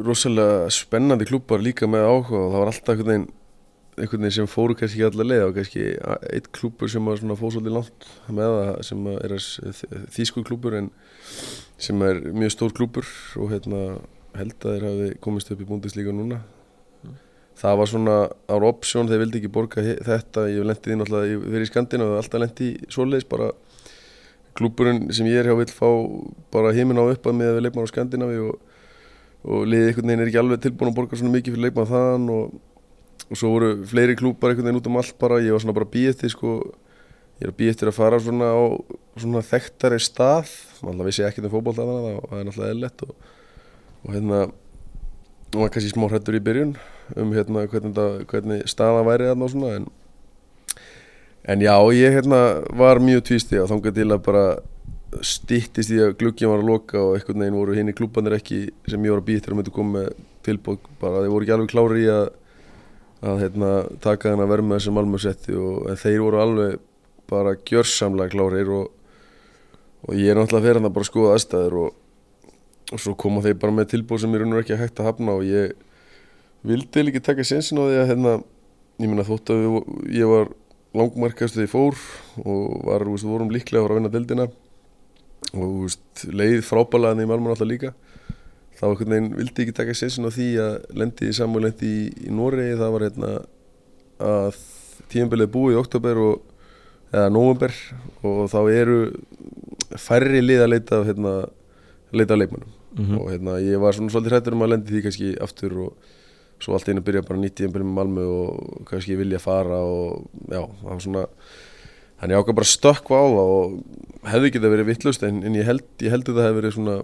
rosalega 0.07 0.71
spennandi 0.77 1.29
klúpar 1.31 1.65
líka 1.65 1.89
með 1.89 2.09
ákveða 2.11 2.45
og 2.45 2.53
það 2.53 2.65
var 2.65 2.73
alltaf 2.75 2.95
einhvern 2.95 3.13
veginn 3.15 3.29
einhvern 4.01 4.25
veginn 4.25 4.37
sem 4.37 4.51
fóru 4.51 4.77
kannski 4.79 5.03
allar 5.05 5.29
leið 5.29 5.47
og 5.49 5.57
kannski 5.57 5.89
eitt 6.31 6.49
klúpur 6.57 6.93
sem 6.93 7.09
var 7.09 7.19
svona 7.21 7.37
fóðsóldi 7.41 7.73
langt 7.73 8.07
með 8.29 8.55
það 8.61 8.79
sem 8.91 9.11
er 9.17 9.35
þýsku 10.15 10.45
klúpur 10.47 10.77
en 10.79 10.89
sem 11.81 12.07
er 12.07 12.23
mjög 12.37 12.55
stór 12.55 12.77
klúpur 12.77 13.09
og 13.41 13.53
hérna 13.53 13.83
held 14.37 14.57
að 14.63 14.77
þeir 14.77 14.87
hafi 14.89 15.11
komist 15.25 15.53
upp 15.53 15.61
í 15.61 15.69
búndisleika 15.69 16.15
núna 16.15 16.41
það 17.59 17.77
var 17.81 17.91
svona 17.91 18.17
ára 18.49 18.69
option, 18.71 19.09
þeir 19.09 19.23
vildi 19.25 19.41
ekki 19.41 19.53
borga 19.53 19.83
þetta, 19.83 20.47
ég 20.51 20.65
lendi 20.65 20.87
því 20.87 20.97
náttúrulega 21.01 21.41
fyrir 21.45 21.67
í 21.67 21.69
Skandina 21.69 22.07
og 22.07 22.17
alltaf 22.21 22.41
lendi 22.43 22.65
í 22.71 22.79
svoleiðis 22.93 23.29
bara 23.31 23.49
klúburinn 24.57 25.01
sem 25.15 25.27
ég 25.31 25.37
er 25.41 25.47
hjá 25.51 25.57
vil 25.59 25.71
fá 25.73 25.89
bara 26.55 26.75
heiminn 26.77 27.01
á 27.01 27.05
uppað 27.05 27.37
með 27.39 27.49
að 27.51 27.57
við 27.59 27.65
leikmann 27.67 27.87
á 27.87 27.93
Skandinavi 27.93 28.39
og, 28.47 28.55
og 29.45 29.61
liðið 29.69 29.89
einhvern 29.91 30.09
veginn 30.11 30.25
er 30.25 30.31
ekki 30.31 30.43
alveg 30.43 30.65
tilbúin 30.65 30.91
að 30.91 30.99
borga 30.99 31.21
svona 31.21 31.35
mikið 31.37 31.53
fyrir 31.57 31.67
leikmann 31.67 31.91
þann 31.91 32.25
og, 32.35 32.45
og 33.29 33.35
svo 33.41 33.53
voru 33.55 33.71
fleiri 33.91 34.19
klúbar 34.21 34.51
einhvern 34.53 34.71
veginn 34.71 34.81
út 34.81 34.91
um 34.91 35.01
allt 35.01 35.17
bara, 35.21 35.43
ég 35.45 35.53
var 35.55 35.63
svona 35.65 35.77
bara 35.77 35.93
býð 35.93 36.09
eftir 36.15 36.31
sko, 36.33 36.51
ég 37.41 37.47
er 37.51 37.57
býð 37.57 37.73
eftir 37.75 37.93
að 37.93 37.99
fara 38.01 38.23
svona 38.23 38.49
á 38.51 38.63
svona 39.21 39.45
þekktari 39.45 40.01
stað, 40.03 40.49
alltaf 40.81 41.07
vissi 41.09 41.23
ég 41.23 41.31
ekkert 41.31 41.47
um 41.51 41.55
fókból 41.55 41.77
og 45.51 45.57
það 45.57 45.61
hérna 45.61 45.65
var 45.65 45.73
kannski 45.75 45.93
smá 45.95 46.09
hrættur 46.09 46.37
í 46.39 46.43
byrjun 46.47 46.75
um 47.19 47.33
hérna 47.35 47.67
hvernig, 47.67 47.95
það, 47.95 48.19
hvernig 48.31 48.67
staða 48.71 49.07
væri 49.07 49.31
þarna 49.31 49.47
og 49.47 49.51
svona 49.51 49.71
en, 49.77 49.87
en 51.51 51.65
já 51.65 51.75
ég 51.97 52.15
hérna 52.15 52.43
var 52.79 53.01
mjög 53.03 53.25
tvísti 53.27 53.59
og 53.59 53.71
þángar 53.71 53.97
til 53.97 54.11
að 54.11 54.23
bara 54.27 54.45
stýttist 55.27 55.91
í 55.91 55.99
að 55.99 56.19
gluggin 56.21 56.53
var 56.53 56.63
að 56.63 56.69
loka 56.71 57.01
og 57.03 57.17
einhvern 57.17 57.43
veginn 57.43 57.59
voru 57.59 57.75
hinn 57.75 57.91
í 57.91 57.97
klúbanir 57.99 58.37
ekki 58.37 58.69
sem 58.87 59.03
ég 59.03 59.11
var 59.11 59.25
að 59.25 59.27
býta 59.27 59.47
til 59.49 59.55
að 59.55 59.59
mynda 59.59 59.73
að 59.73 59.79
koma 59.81 60.05
tilbók 60.47 60.87
bara 61.01 61.25
þeir 61.25 61.35
voru 61.35 61.47
ekki 61.47 61.57
alveg 61.57 61.73
klári 61.75 62.05
í 62.05 62.13
að 62.15 62.29
að 63.21 63.43
hérna 63.43 63.71
taka 64.01 64.31
þennan 64.31 64.49
verma 64.49 64.79
þessum 64.79 65.01
almörsetti 65.03 65.57
og 65.59 65.91
þeir 66.01 66.23
voru 66.23 66.41
alveg 66.41 66.79
bara 67.31 67.57
gjörsamlega 67.69 68.33
klárir 68.33 68.71
og, 68.73 68.87
og 70.07 70.15
ég 70.17 70.31
er 70.31 70.39
náttúrulega 70.39 70.65
fyrir 70.65 70.81
hann 70.81 70.89
að 70.89 70.97
bara 70.97 71.09
skoða 71.11 71.35
aðstæður 71.37 71.77
og, 71.83 71.99
og 72.91 73.03
svo 73.03 73.15
koma 73.19 73.43
þeir 73.45 73.59
bara 73.63 73.75
með 73.75 73.93
tilbók 73.95 74.21
sem 74.23 74.35
ég 74.35 74.43
raun 74.43 74.57
og 74.57 74.63
ekki 74.63 74.75
að 74.77 74.83
hægt 74.85 75.03
að 75.03 75.11
hafna 75.11 75.37
og 75.39 75.47
ég 75.47 75.77
vildi 76.67 77.05
líka 77.07 77.23
taka 77.25 77.47
sensin 77.47 77.81
á 77.81 77.85
því 77.87 78.01
að 78.01 78.11
hérna, 78.11 78.33
ég 79.01 79.09
minna 79.09 79.27
þótt 79.27 79.53
að 79.55 79.63
við, 79.63 79.79
ég 80.19 80.31
var 80.31 80.51
langmarkast 80.97 81.57
þegar 81.57 81.69
ég 81.69 81.73
fór 81.73 82.01
og 82.43 82.85
var, 82.89 83.07
veist, 83.07 83.29
vorum 83.29 83.53
líklega 83.55 83.81
að 83.81 83.87
fara 83.87 83.97
að 83.97 84.01
vinna 84.01 84.15
deildina 84.17 84.49
og 85.55 85.77
veist, 85.85 86.25
leið 86.27 86.65
frábælaðan 86.67 87.25
í 87.25 87.29
Malmö 87.31 87.55
alltaf 87.55 87.71
líka 87.71 87.95
þá 88.81 88.87
veginn, 88.97 89.33
vildi 89.37 89.65
ekki 89.65 89.77
taka 89.77 89.95
sensin 89.97 90.29
á 90.29 90.31
því 90.33 90.49
að 90.65 90.75
lendi 90.97 91.29
í 91.29 91.37
samu 91.37 91.61
lendi 91.61 91.89
í, 91.89 92.05
í 92.27 92.33
Noregi. 92.33 92.79
Það 92.81 92.95
var 92.95 93.05
hérna 93.07 93.33
að 94.25 94.61
tímanbilið 95.13 95.53
búið 95.53 95.77
í 95.77 95.81
oktober 95.81 96.21
og, 96.25 96.43
eða 97.13 97.31
november 97.35 97.77
og 98.25 98.45
þá 98.53 98.61
eru 98.73 98.99
færri 100.01 100.41
lið 100.45 100.65
að 100.65 100.73
leita 100.75 101.01
hérna, 101.09 101.35
leita 102.15 102.39
leikmannum 102.39 102.80
mm 102.97 103.05
-hmm. 103.05 103.21
og 103.21 103.31
hérna 103.31 103.59
ég 103.61 103.81
var 103.81 103.93
svona 103.93 104.11
svolítið 104.11 104.33
hrættur 104.33 104.53
um 104.53 104.63
að 104.63 104.71
lendi 104.71 104.93
því 104.93 105.03
kannski 105.03 105.37
aftur 105.41 105.73
og 105.79 105.93
svo 106.61 106.75
allt 106.75 106.89
einu 106.89 107.01
byrja 107.01 107.23
bara 107.23 107.41
nýtt 107.41 107.61
í 107.61 107.67
einbjörnum 107.67 107.95
Malmö 107.97 108.25
og 108.27 108.87
kannski 108.87 109.17
vilja 109.17 109.39
fara 109.39 109.81
og 109.81 110.27
já, 110.49 110.61
það 110.61 110.91
var 110.91 111.01
svona 111.01 111.27
þannig 112.21 112.37
ég 112.37 112.43
ákvað 112.43 112.59
bara 112.59 112.75
stökk 112.75 113.11
á 113.17 113.23
það 113.25 113.53
og 113.55 113.81
hefði 114.29 114.53
það 114.61 114.75
verið 114.75 114.91
vittlust 114.91 115.23
en, 115.23 115.43
en 115.43 115.57
ég 115.57 115.65
held 115.65 115.87
ég 116.05 116.13
held 116.13 116.29
að 116.29 116.37
það 116.37 116.49
hefði 116.49 116.61
verið 116.61 116.77
svona 116.77 116.97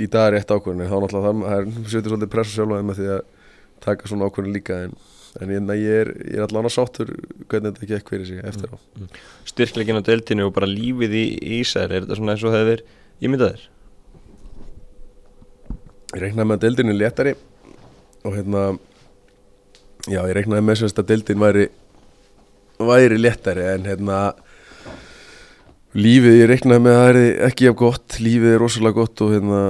í 0.00 0.06
dag 0.06 0.32
rétt 0.32 0.52
ákvörðin 0.54 0.88
þá 0.88 0.96
náttúrulega 0.96 1.32
það 1.44 1.56
er 1.58 1.90
setur 1.92 2.12
svolítið 2.14 2.32
pressa 2.34 2.54
sjálf 2.56 2.84
með 2.88 3.00
því 3.00 3.08
að 3.16 3.24
taka 3.84 4.10
svona 4.10 4.28
ákvörðin 4.30 4.56
líka 4.56 4.78
en, 4.86 4.94
en 5.40 5.52
ég, 5.52 5.74
ég 5.82 5.98
er, 6.04 6.12
er 6.30 6.46
allavega 6.46 6.72
sáttur 6.72 7.12
hvernig 7.50 7.74
þetta 7.74 7.90
gekk 7.90 8.14
fyrir 8.14 8.30
sig 8.30 8.40
eftir 8.46 8.72
á 8.72 8.76
mm, 8.78 9.02
mm. 9.02 9.20
Styrklegin 9.50 10.00
á 10.00 10.08
deltinu 10.08 10.48
og 10.48 10.54
bara 10.56 10.70
lífið 10.70 11.18
í 11.20 11.26
Ísær 11.60 11.90
er 11.90 12.06
þetta 12.06 12.16
svona 12.20 12.36
eins 12.36 12.46
og 12.46 12.54
það 12.54 12.64
hefur 12.64 12.84
ímyndaðir? 13.20 13.68
Ég 16.10 16.22
reiknaði 16.24 16.48
með 16.50 16.56
að 16.56 16.64
deltinu 16.64 16.94
léttari 16.96 17.34
og 18.26 18.32
hérna 18.34 18.62
Já, 20.08 20.22
ég 20.24 20.32
reiknaði 20.32 20.64
með 20.64 20.78
semst 20.80 20.98
að 21.02 21.10
deildin 21.10 21.42
væri 21.42 21.66
væri 22.80 23.18
léttari 23.20 23.66
en 23.74 23.84
hérna 23.84 24.20
lífið, 25.92 26.38
ég 26.38 26.48
reiknaði 26.48 26.84
með 26.86 26.96
að 26.96 27.02
það 27.02 27.10
er 27.10 27.46
ekki 27.50 27.66
jafn 27.66 27.78
gott, 27.82 28.16
lífið 28.24 28.54
er 28.54 28.62
rosalega 28.62 28.96
gott 28.96 29.22
og 29.26 29.34
hérna 29.34 29.60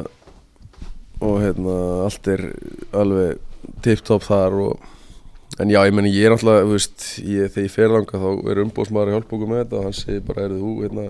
og 1.21 1.37
hérna 1.43 1.77
allt 2.07 2.31
er 2.31 2.45
alveg 2.97 3.41
tipp-topp 3.85 4.25
þar 4.29 4.57
og 4.69 4.87
en 5.61 5.73
já, 5.73 5.81
ég 5.83 5.97
menn 5.97 6.09
ég 6.09 6.29
er 6.29 6.37
alltaf, 6.37 6.63
þú 6.63 6.77
veist 6.77 7.07
ég, 7.21 7.51
þegar 7.51 7.67
ég 7.67 7.75
fer 7.75 7.93
langa 7.93 8.23
þá 8.23 8.31
er 8.53 8.63
umbóðsmaður 8.65 9.11
að 9.11 9.17
hjálpa 9.17 9.37
okkur 9.37 9.51
með 9.51 9.63
þetta 9.65 9.81
og 9.81 9.89
hann 9.89 9.99
segir 9.99 10.25
bara, 10.31 10.47
er 10.47 10.57
þú, 10.57 10.75
hérna 10.85 11.07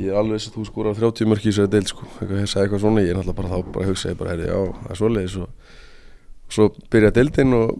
ég 0.00 0.08
er 0.08 0.18
alveg 0.18 0.38
þess 0.38 0.50
að 0.50 0.56
þú 0.56 0.66
skórar 0.68 0.98
30 0.98 1.28
mörk 1.28 1.44
í 1.44 1.50
þessari 1.50 1.72
deild 1.72 1.90
sko, 1.90 2.06
eitthvað, 2.18 2.44
sagði 2.48 2.64
eitthvað 2.64 2.84
svona 2.84 3.04
ég 3.04 3.12
er 3.12 3.20
alltaf 3.20 3.38
bara 3.38 3.50
þá 3.52 3.72
bara 3.74 3.88
hugsaði 3.90 4.18
bara, 4.20 4.32
herri, 4.32 4.46
já, 4.48 4.60
það 4.78 4.94
er 4.94 5.00
svoleiðis 5.00 5.38
og 5.42 6.52
svo 6.52 6.68
byrja 6.92 7.12
deildin 7.18 7.56
og 7.58 7.74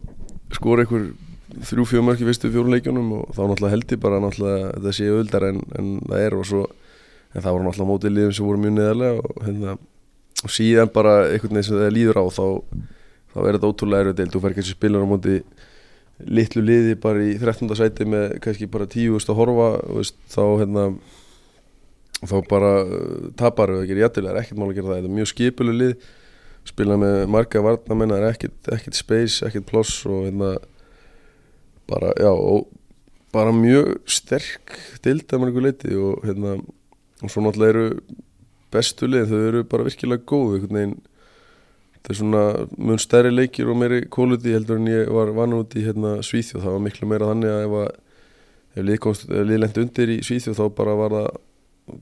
skora 0.53 0.85
einhver 0.85 1.07
þrjú 1.69 1.87
fjögur 1.89 2.07
mörk 2.09 2.23
í 2.23 2.29
fyrstu 2.29 2.51
fjórum 2.53 2.73
leikjunum 2.73 3.11
og 3.19 3.33
þá 3.37 3.43
náttúrulega 3.45 3.75
held 3.75 3.95
ég 3.95 4.03
bara 4.03 4.21
náttúrulega 4.23 4.71
þetta 4.77 4.95
sé 4.97 5.09
auðvildar 5.09 5.49
en, 5.49 5.63
en 5.79 5.91
það 6.09 6.27
er 6.27 6.37
og 6.37 6.47
svo 6.49 6.63
en 7.33 7.45
það 7.45 7.57
voru 7.57 7.67
náttúrulega 7.67 7.91
mótið 7.93 8.15
liðum 8.17 8.37
sem 8.37 8.49
voru 8.49 8.63
mjög 8.63 8.77
neðarlega 8.77 9.19
og, 9.21 9.43
hérna, 9.47 9.75
og 10.43 10.53
síðan 10.53 10.93
bara 10.93 11.15
einhvern 11.29 11.57
veginn 11.57 11.69
sem 11.69 11.81
það 11.81 11.95
líður 11.97 12.21
á 12.21 12.25
þá, 12.37 12.47
þá 13.33 13.39
er 13.43 13.57
þetta 13.57 13.73
ótrúlega 13.73 14.05
erfið 14.07 14.19
deild, 14.21 14.35
þú 14.35 14.43
fer 14.45 14.57
kannski 14.57 14.77
spilur 14.77 15.05
á 15.05 15.13
móti 15.13 15.39
litlu 16.23 16.63
liði 16.63 16.97
bara 17.03 17.25
í 17.25 17.35
13. 17.41 17.73
sæti 17.79 18.07
með 18.09 18.37
kannski 18.45 18.69
bara 18.71 18.89
10 18.89 19.17
að 19.27 19.39
horfa 19.39 19.69
veist, 19.97 20.19
þá 20.31 20.43
hérna 20.63 20.87
þá 22.31 22.37
bara 22.49 22.73
uh, 22.85 23.31
tapar 23.39 23.73
við 23.75 23.87
ekki 23.87 23.99
réttilega, 23.99 24.35
er 24.35 24.43
ekkert 24.43 24.61
mál 24.61 24.69
að 24.69 24.77
gera 24.79 24.91
það. 24.91 24.99
Þetta 25.01 25.11
er 25.11 25.17
mjög 25.19 25.31
skipuleg 25.33 25.79
lið 25.79 26.11
spila 26.69 26.99
með 27.01 27.17
marga 27.33 27.63
varnamenn, 27.65 28.13
það 28.15 28.21
er 28.21 28.37
ekkert, 28.37 28.59
ekkert 28.77 28.99
space, 28.99 29.47
ekkert 29.47 29.67
ploss 29.67 30.05
og 30.07 30.27
hérna 30.29 30.53
bara, 31.91 32.13
já, 32.23 32.31
og 32.31 32.69
bara 33.35 33.55
mjög 33.57 33.97
sterk 34.11 34.77
dilda 35.03 35.41
með 35.41 35.51
einhver 35.51 35.67
leiti 35.67 35.97
og 35.99 36.23
hérna 36.27 36.59
og 37.23 37.31
svo 37.31 37.43
náttúrulega 37.43 37.73
eru 37.73 38.21
bestu 38.73 39.09
lið 39.09 39.31
þau 39.31 39.41
eru 39.49 39.65
bara 39.69 39.87
virkilega 39.87 40.27
góð 40.29 40.57
einhvern 40.57 40.79
veginn. 40.79 40.95
Það 42.03 42.13
er 42.13 42.19
svona 42.19 42.45
mun 42.83 42.99
stærri 42.99 43.31
leikir 43.31 43.69
og 43.71 43.79
meiri 43.79 44.01
kóluti 44.11 44.55
heldur 44.55 44.81
en 44.81 44.89
ég 44.91 45.11
var 45.15 45.31
vann 45.37 45.55
út 45.55 45.77
í 45.79 45.85
hérna, 45.85 46.17
Svíþjóð, 46.27 46.65
það 46.65 46.75
var 46.75 46.83
miklu 46.83 47.09
meira 47.11 47.29
þannig 47.31 47.53
að 47.53 47.67
ef, 47.67 47.77
að, 47.79 47.93
ef 48.75 48.87
lið, 48.89 48.99
komst, 49.05 49.27
ef 49.31 49.47
lið 49.47 49.61
lendi 49.63 49.85
undir 49.85 50.15
í 50.17 50.17
Svíþjóð 50.27 50.59
þá 50.59 50.65
bara 50.81 50.97
var 50.99 51.15
það 51.15 51.29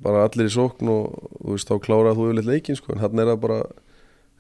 bara 0.05 0.27
allir 0.27 0.51
í 0.51 0.55
sókn 0.55 0.91
og 0.93 1.31
veist 1.53 1.71
þá 1.71 1.79
kláraði 1.85 2.19
þú 2.19 2.27
yfirleitt 2.29 2.51
leikin 2.51 2.79
sko. 2.79 2.95
En 2.95 3.03
hann 3.05 3.23
er 3.23 3.33
það 3.33 3.41
bara 3.47 3.61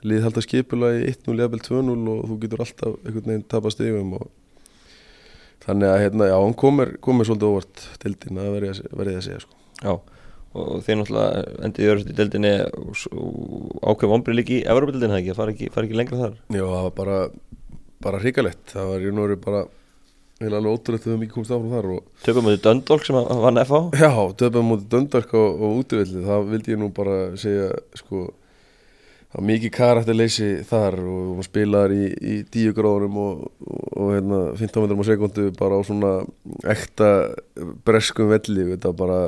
lið 0.06 0.22
held 0.26 0.38
að 0.40 0.46
skipula 0.46 0.92
í 0.96 1.02
1-0 1.10 1.36
eða 1.36 1.64
2-0 1.66 1.96
og 2.14 2.22
þú 2.28 2.38
getur 2.44 2.64
alltaf 2.64 2.94
einhvern 3.04 3.26
veginn 3.32 3.48
tapast 3.50 3.82
yfum 3.84 4.14
og 4.20 4.30
þannig 5.64 5.90
að 5.90 6.00
hérna 6.04 6.30
já 6.30 6.36
hann 6.38 6.56
komir, 6.56 6.94
komir 7.04 7.28
svolítið 7.28 7.50
óvart 7.50 7.84
til 8.00 8.14
dýna 8.16 8.46
að 8.48 8.56
verði 8.56 9.16
að 9.18 9.26
segja 9.26 9.44
sko. 9.44 9.58
Já 9.80 9.94
og 10.50 10.80
þeir 10.82 10.96
náttúrulega 10.98 11.42
endið 11.66 11.84
í 11.84 11.90
öðru 11.92 12.14
deildinni 12.18 12.52
ákveð 13.86 14.10
vombrið 14.10 14.38
líki 14.40 14.56
í 14.58 14.64
Evropadeildin 14.66 15.12
það 15.14 15.36
far 15.38 15.52
ekki, 15.52 15.68
far 15.70 15.86
ekki 15.86 15.98
lengra 15.98 16.18
þar? 16.24 16.32
Já 16.50 16.64
það 16.64 16.86
var 16.86 16.96
bara, 16.96 17.18
bara 18.02 18.22
hrikalett 18.24 18.72
það 18.72 18.90
var 18.90 19.04
í 19.04 19.12
núri 19.14 19.36
bara 19.44 19.60
heila 20.40 20.60
alveg 20.60 20.76
ótrúlegt 20.76 21.06
að 21.06 21.12
við 21.12 21.20
mikið 21.20 21.34
komst 21.36 21.52
áfram 21.52 21.72
þar 21.74 21.88
Töpum 22.24 22.46
mútið 22.46 22.60
Döndolk 22.64 23.06
sem 23.06 23.16
vann 23.16 23.60
FH 23.60 23.80
Já, 24.00 24.12
töpum 24.40 24.70
mútið 24.70 24.86
Döndolk 24.94 25.34
og, 25.36 25.60
og 25.60 25.80
útvillið 25.82 26.28
það 26.30 26.46
vildi 26.54 26.74
ég 26.74 26.80
nú 26.80 26.88
bara 26.96 27.18
segja 27.40 27.66
sko 27.98 28.22
það 29.30 29.36
var 29.36 29.46
mikið 29.50 29.74
karakterleysi 29.76 30.48
þar 30.70 30.96
og 31.04 31.28
hún 31.36 31.46
spilaði 31.46 32.00
í, 32.00 32.08
í 32.32 32.38
tíu 32.50 32.72
gráðurum 32.74 33.20
og, 33.20 33.44
og, 33.60 33.84
og 33.92 34.10
hérna 34.16 34.40
15 34.56 34.86
metrum 34.86 35.04
á 35.04 35.10
sekundu 35.10 35.46
bara 35.60 35.76
á 35.76 35.80
svona 35.86 36.14
ekta 36.72 37.10
breskum 37.84 38.32
velli 38.32 38.70
þetta 38.72 38.94
bara 38.96 39.20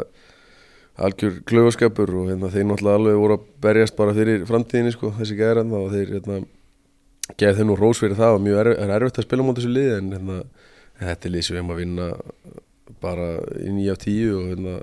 algjör 0.96 1.38
klöfaskapur 1.48 2.16
og 2.22 2.32
hérna 2.32 2.50
þeir 2.52 2.66
náttúrulega 2.68 2.98
alveg 3.00 3.20
voru 3.20 3.38
að 3.38 3.46
berjast 3.64 4.00
bara 4.00 4.16
fyrir 4.16 4.48
framtíðinni 4.48 4.96
sko 4.96 5.12
þessi 5.20 5.38
gæðir 5.38 5.62
og 5.68 5.92
þeir 5.92 6.16
hérna 6.16 6.42
geði 7.38 7.58
þeir 7.58 7.68
nú 7.68 7.78
rós 7.78 8.00
fyrir 8.02 8.18
það. 8.18 8.36
Og 8.36 8.44
mjög 8.44 8.60
er, 8.62 8.70
er 8.82 8.94
erfitt 8.96 9.20
að 9.22 9.26
spila 9.28 9.46
mútið 9.46 9.62
þessu 9.62 9.74
lið 9.76 9.94
en 9.96 10.12
hérna 10.16 10.38
þetta 11.00 11.28
er 11.28 11.42
sem 11.42 11.56
við 11.56 11.60
hefum 11.60 11.74
að 11.74 11.82
vinna 11.82 12.08
bara 13.02 13.28
í 13.62 13.70
nýja 13.74 13.96
tíu 14.00 14.34
og 14.38 14.50
hérna 14.52 14.74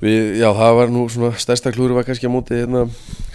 við, 0.00 0.40
já 0.40 0.48
það 0.56 0.76
var 0.80 0.92
nú 0.94 1.06
svona 1.12 1.32
stærsta 1.40 1.72
klúri 1.74 1.96
var 1.96 2.06
kannski 2.08 2.28
að 2.28 2.34
móti 2.34 2.58
hérna 2.58 2.86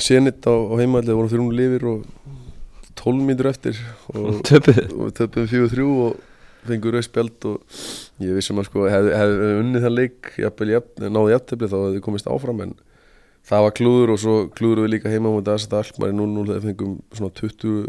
senit 0.01 0.45
á, 0.47 0.53
á 0.53 0.73
heimalli, 0.81 1.09
það 1.11 1.19
voru 1.19 1.33
þrjum 1.33 1.51
lifir 1.55 1.87
og 1.91 2.05
tólum 2.97 3.27
mítur 3.29 3.51
eftir 3.51 3.79
og 4.13 4.41
töpum 5.19 5.49
fjögur 5.49 5.71
þrjú 5.73 5.91
og 6.07 6.23
fengur 6.65 6.97
auð 6.97 7.05
spjald 7.05 7.47
og 7.51 7.79
ég 8.23 8.33
vissum 8.37 8.59
að 8.61 8.69
sko 8.69 8.87
hefði 8.89 9.13
hef 9.19 9.35
unnið 9.61 9.85
það 9.85 9.95
leik 9.99 10.31
jafnvel 10.41 10.71
jafn, 10.73 11.07
náði 11.13 11.35
jafntefni 11.35 11.69
þá 11.71 11.77
hefði 11.77 12.03
komist 12.07 12.29
áfram 12.31 12.63
en 12.65 12.73
það 13.45 13.65
var 13.67 13.75
klúður 13.77 14.13
og 14.15 14.21
svo 14.21 14.37
klúður 14.57 14.85
við 14.85 14.93
líka 14.95 15.13
heima 15.13 15.33
mútið 15.33 15.53
aðsett 15.53 15.77
allt 15.77 15.99
maður 16.01 16.15
í 16.15 16.19
0-0 16.21 16.47
þegar 16.49 16.65
fengum 16.65 16.95
svona 17.13 17.35
20 17.41 17.85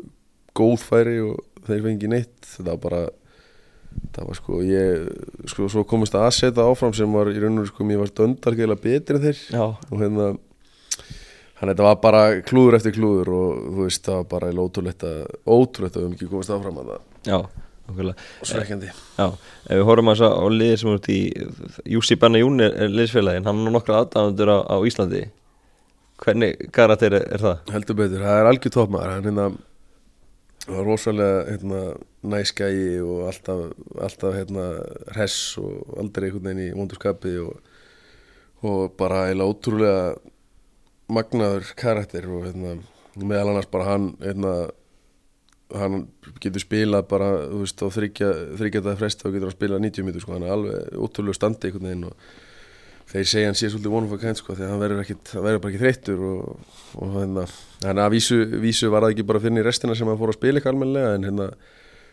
góð 0.57 0.77
færi 0.85 1.17
og 1.25 1.56
þeir 1.69 1.87
fengi 1.87 2.11
neitt 2.13 2.51
þetta 2.55 2.73
var 2.73 2.83
bara 2.83 3.05
það 4.17 4.29
var 4.29 4.39
sko 4.39 4.63
ég 4.67 5.07
sko 5.51 5.69
svo 5.73 5.85
komist 5.89 6.17
að 6.17 6.27
aðsetta 6.29 6.67
áfram 6.67 6.95
sem 6.97 7.13
var 7.13 7.31
í 7.33 7.39
raun 7.43 7.63
og 7.63 7.69
sko 7.71 7.87
mér 7.87 8.03
var 8.03 8.13
döndargeila 8.21 8.79
betri 8.81 9.19
en 9.19 9.25
þeir. 9.27 9.43
Já. 9.53 9.65
og 9.67 10.03
hérna 10.03 10.33
hann 11.57 11.73
þetta 11.73 11.87
var 11.87 12.01
bara 12.03 12.25
klúður 12.47 12.79
eftir 12.79 12.97
klúður 12.97 13.33
og 13.33 13.63
þú 13.77 13.87
veist 13.87 14.09
það 14.09 14.19
var 14.21 14.27
bara 14.35 14.67
ótrúlegt 14.67 15.07
að 15.09 15.23
ótrúlegt 15.47 15.97
að 15.97 16.03
við 16.03 16.07
hefum 16.07 16.19
ekki 16.19 16.31
komist 16.33 16.53
áfram 16.53 16.83
að 16.83 16.91
það. 16.93 17.07
Já, 17.27 17.39
okkurlega 17.87 18.27
og 18.43 18.51
svekkjandi. 18.51 18.93
Já, 19.17 19.27
ef 19.31 19.81
við 19.81 19.87
horfum 19.91 20.13
að 20.13 20.25
á 20.27 20.47
liðir 20.53 20.83
sem 20.83 20.93
út 20.93 21.09
í 21.13 21.21
Jussi 21.97 22.19
Benna 22.21 22.43
Jún 22.43 22.61
er, 22.65 22.77
liðsfélagin 22.93 23.49
hann 23.49 23.65
er 23.65 23.77
nokkra 23.77 24.03
aðdæðandur 24.05 24.53
á, 24.53 24.59
á 24.69 24.77
Íslandi. 24.85 25.25
Hvernig 26.21 26.69
karakter 26.73 27.17
er, 27.17 27.25
er 27.37 27.43
það? 27.45 27.73
heldur 27.75 27.99
betur, 27.99 28.23
það 28.25 28.39
er 28.41 28.51
algjör 28.51 28.73
toppmaður 28.77 29.11
hann 29.13 29.27
hérna 29.29 29.49
það 30.67 30.79
var 30.79 30.89
rosalega 30.89 31.43
hérna, 31.47 31.81
næskægi 32.27 32.89
og 33.05 33.27
alltaf, 33.31 33.61
alltaf 34.03 34.35
hérna, 34.35 34.65
hress 35.15 35.59
og 35.63 35.99
aldrei 36.03 36.29
einhvern 36.29 36.49
veginn 36.49 36.65
í 36.65 36.73
vondurskapi 36.75 37.35
og, 37.45 37.61
og 38.67 38.97
bara 38.99 39.27
eiginlega 39.29 39.53
ótrúlega 39.53 40.01
magnaður 41.17 41.71
karakter 41.79 42.27
og 42.27 42.49
hérna, 42.49 42.75
meðal 43.23 43.53
annars 43.53 43.71
bara 43.71 43.93
hann 43.93 44.11
hérna, 44.25 44.57
hann 45.77 46.03
getur 46.43 46.63
spilað 46.63 47.07
bara 47.11 47.31
þú 47.47 47.63
veist 47.63 47.87
á 47.87 47.87
þryggja 47.99 48.33
þryggja 48.59 48.99
frest 48.99 49.23
þá 49.23 49.31
getur 49.31 49.49
hann 49.49 49.57
spilað 49.57 49.87
90 49.87 50.09
mítur 50.09 50.27
sko, 50.27 50.35
hann 50.35 50.49
er 50.49 50.57
alveg 50.57 50.99
ótrúlega 50.99 51.39
standi 51.39 51.71
einhvern 51.71 51.91
veginn 51.91 52.11
og 52.11 52.29
þeir 53.11 53.29
segja 53.31 53.51
hann 53.51 53.59
sé 53.59 53.71
svolítið 53.71 54.21
kind 54.23 54.41
sko 54.41 54.57
því 54.57 54.67
að 54.67 54.73
hann 54.73 54.83
verður, 54.83 55.59
bara 55.63 55.73
ekki 55.73 55.83
þreyttur 55.83 56.23
og, 56.27 56.71
og 56.99 57.13
hérna, 57.15 57.45
þannig 57.83 58.05
að 58.05 58.15
vísu, 58.17 58.39
vísu 58.63 58.91
var 58.93 59.07
það 59.07 59.15
ekki 59.15 59.27
bara 59.31 59.43
fyrir 59.45 59.67
restina 59.67 59.97
sem 59.99 60.11
hann 60.11 60.19
fór 60.21 60.33
að 60.33 60.39
spila 60.41 60.61
eitthvað 60.61 60.75
almenlega 60.75 61.13
en 61.15 61.29
hérna, 61.29 61.51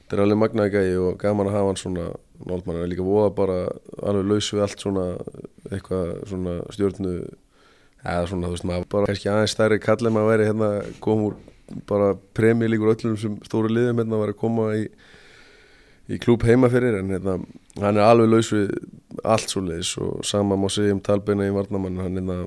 þetta 0.04 0.18
er 0.18 0.24
alveg 0.26 0.42
magnaði 0.44 0.74
gægi 0.76 1.00
og 1.02 1.16
gaman 1.24 1.50
að 1.50 1.58
hafa 1.58 1.72
hann 1.72 1.82
svona 1.82 2.10
nálmann 2.44 2.82
er 2.84 2.92
líka 2.92 3.08
voða 3.08 3.32
bara 3.40 3.58
alveg 4.04 4.30
laus 4.30 4.52
við 4.54 4.66
allt 4.68 4.86
svona 4.86 5.08
eitthvað 5.72 6.14
svona 6.30 6.60
stjórnu 6.76 7.16
eða 8.04 8.30
svona 8.30 8.52
þú 8.52 8.58
veist 8.58 8.70
maður 8.70 8.88
bara 8.92 9.10
kannski 9.10 9.32
aðeins 9.32 9.56
stærri 9.56 9.82
kallið 9.82 10.14
maður 10.14 10.32
veri 10.34 10.48
hérna 10.52 10.70
komur 11.04 11.38
bara 11.90 12.14
premi 12.36 12.70
líkur 12.70 12.94
öllum 12.94 13.18
sem 13.20 13.38
stóru 13.48 13.72
liðum 13.72 14.02
hérna 14.02 14.20
var 14.20 14.34
að 14.34 14.42
koma 14.42 14.70
í 14.78 14.88
í 16.12 16.20
klúb 16.22 16.44
heima 16.48 16.70
fyrir 16.72 16.98
en 17.00 17.12
hérna, 17.14 17.38
hann 17.80 18.00
er 18.00 18.06
alveg 18.06 18.32
laus 18.32 18.52
við 18.54 18.74
allt 19.24 19.52
svo 19.52 19.64
leiðis 19.64 19.94
og 20.04 20.26
sama 20.28 20.58
má 20.60 20.68
segja 20.72 20.96
um 20.96 21.04
talbeina 21.04 21.48
í 21.48 21.54
Varnamann 21.56 22.02
hann, 22.04 22.18
hérna, 22.20 22.40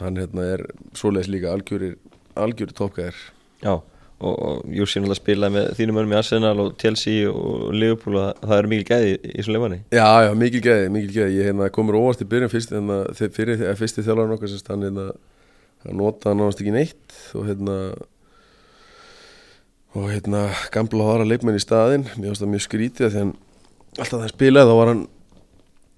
hann 0.00 0.22
hérna, 0.22 0.46
er 0.54 0.64
svo 0.96 1.12
leiðis 1.12 1.32
líka 1.34 1.52
algjörir, 1.52 1.98
algjörir 2.34 2.76
toppgæðir 2.76 3.20
Já, 3.64 3.74
og, 3.76 4.32
og 4.32 4.72
Jussi 4.72 5.00
náttúrulega 5.00 5.20
spilaði 5.20 5.56
með 5.58 5.70
þínum 5.76 6.00
önum 6.02 6.16
í 6.16 6.18
Arsenal 6.22 6.56
og 6.64 6.74
Chelsea 6.80 7.28
og 7.28 7.68
Liverpool 7.76 8.18
og 8.22 8.42
það 8.42 8.58
eru 8.62 8.72
mikil 8.72 8.88
gæði 8.90 9.14
í 9.28 9.44
svona 9.44 9.58
leifani 9.58 9.80
Já, 9.92 10.08
já, 10.24 10.32
mikil 10.40 10.64
gæði, 10.64 10.90
mikil 10.96 11.14
gæði. 11.14 11.38
Ég 11.40 11.50
hérna, 11.50 11.70
komur 11.76 12.00
óvart 12.00 12.24
í 12.24 12.28
byrjun 12.32 12.52
fyrst 12.52 12.72
hérna, 12.72 13.00
fyrir, 13.16 13.64
fyrsti 13.80 14.04
þjálfarinn 14.06 14.36
okkar 14.38 14.56
hann, 14.72 14.88
hérna, 14.88 15.08
hann 15.84 16.00
náttúrulega 16.00 16.52
ekki 16.56 16.76
neitt 16.76 17.18
og 17.36 17.48
hérna 17.50 17.80
og 19.96 20.10
hérna 20.12 20.46
gamla 20.74 21.10
ára 21.14 21.26
leikmenn 21.26 21.56
í 21.56 21.62
staðinn. 21.62 22.06
Mér 22.16 22.30
finnst 22.30 22.42
það 22.44 22.52
mjög 22.52 22.64
skrítið 22.66 23.12
því 23.12 23.22
hann 23.22 23.36
alltaf 23.96 24.18
það 24.20 24.32
spilaði 24.34 24.68
þá 24.68 24.76
var 24.76 24.90
hann 24.92 25.04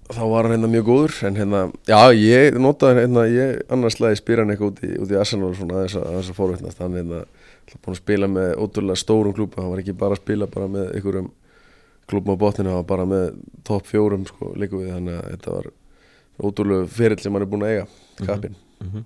þá 0.09 0.21
var 0.31 0.47
hann 0.47 0.55
hérna 0.55 0.69
mjög 0.71 0.85
góður. 0.87 1.15
En 1.27 1.39
hérna 1.39 1.63
já 1.89 1.99
ég 2.15 2.59
notaði 2.61 3.03
hérna 3.03 3.25
ég 3.29 3.59
annars 3.75 3.99
slæði 3.99 4.21
spyr 4.21 4.43
hann 4.43 4.53
eitthvað 4.53 4.71
út 4.71 4.81
í, 4.87 4.91
út 5.03 5.11
í 5.11 5.19
Arsenal 5.19 5.49
og 5.51 5.57
svona 5.59 5.81
aðeins 5.81 5.97
að, 5.99 6.07
aðeins 6.13 6.31
að 6.31 6.39
fórveitnast 6.39 6.83
hann 6.83 6.95
hérna 6.97 7.25
búin 7.69 7.93
að 7.93 7.99
spila 7.99 8.29
með 8.31 8.55
ótrúlega 8.63 9.03
stórum 9.03 9.35
klúpa 9.37 9.61
hann 9.61 9.73
var 9.73 9.83
ekki 9.83 9.97
bara 9.99 10.15
að 10.17 10.23
spila 10.23 10.47
bara 10.49 10.69
með 10.71 10.87
einhverjum 10.95 11.27
klúpum 12.09 12.33
á 12.33 12.41
botninu, 12.41 12.71
hann 12.71 12.81
var 12.81 12.87
bara 12.89 13.05
með 13.05 13.27
topp 13.67 13.85
fjórum 13.91 14.23
sko 14.25 14.55
líka 14.57 14.79
við. 14.79 14.95
Þannig 14.95 15.19
að 15.19 15.29
þetta 15.35 15.57
var 15.57 15.69
ótrúlega 16.39 16.89
ferill 16.95 17.19
sem 17.21 17.35
hann 17.35 17.45
er 17.45 17.51
búin 17.51 17.67
að 17.67 17.75
eiga 17.75 17.85
kapin 18.23 18.55
mm 18.55 18.89
-hmm. 18.93 19.03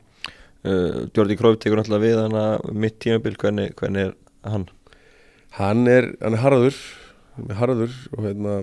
uh, 0.70 1.02
Jordi 1.16 1.38
Króf 1.40 1.58
tekur 1.60 1.82
náttúrulega 1.82 2.06
við 2.06 2.22
hann 2.22 2.40
að 2.40 2.72
mitt 2.86 3.00
tímabil, 3.00 3.36
hvernig, 3.42 3.76
hvernig 3.76 4.08
er 4.08 4.16
hann? 4.44 4.70
Hann 5.60 5.88
er, 5.90 6.14
hann 6.22 6.38
er 6.38 6.44
harður 6.44 6.80
hann 7.38 7.50
er 7.52 7.60
harður 7.60 7.98
og 8.14 8.24
hérna 8.26 8.56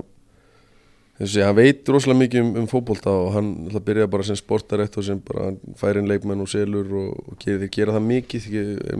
þessi, 1.20 1.42
hann 1.44 1.59
veit 1.59 1.90
rosalega 1.90 2.23
mikið 2.25 2.42
um, 2.44 2.52
um 2.62 2.70
fótbolta 2.70 3.12
og 3.14 3.35
hann 3.37 3.52
ætla 3.68 3.82
að 3.82 3.88
byrja 3.90 4.11
bara 4.11 4.26
sem 4.26 4.38
sportarætt 4.38 4.99
og 4.99 5.06
sem 5.06 5.20
bara 5.26 5.50
hann 5.50 5.61
fær 5.80 6.00
inn 6.00 6.11
leikmenn 6.11 6.42
og 6.42 6.50
selur 6.50 6.90
og, 7.02 7.12
og 7.30 7.38
gera, 7.42 7.70
gera 7.70 7.97
það 7.99 8.09
mikið 8.09 8.50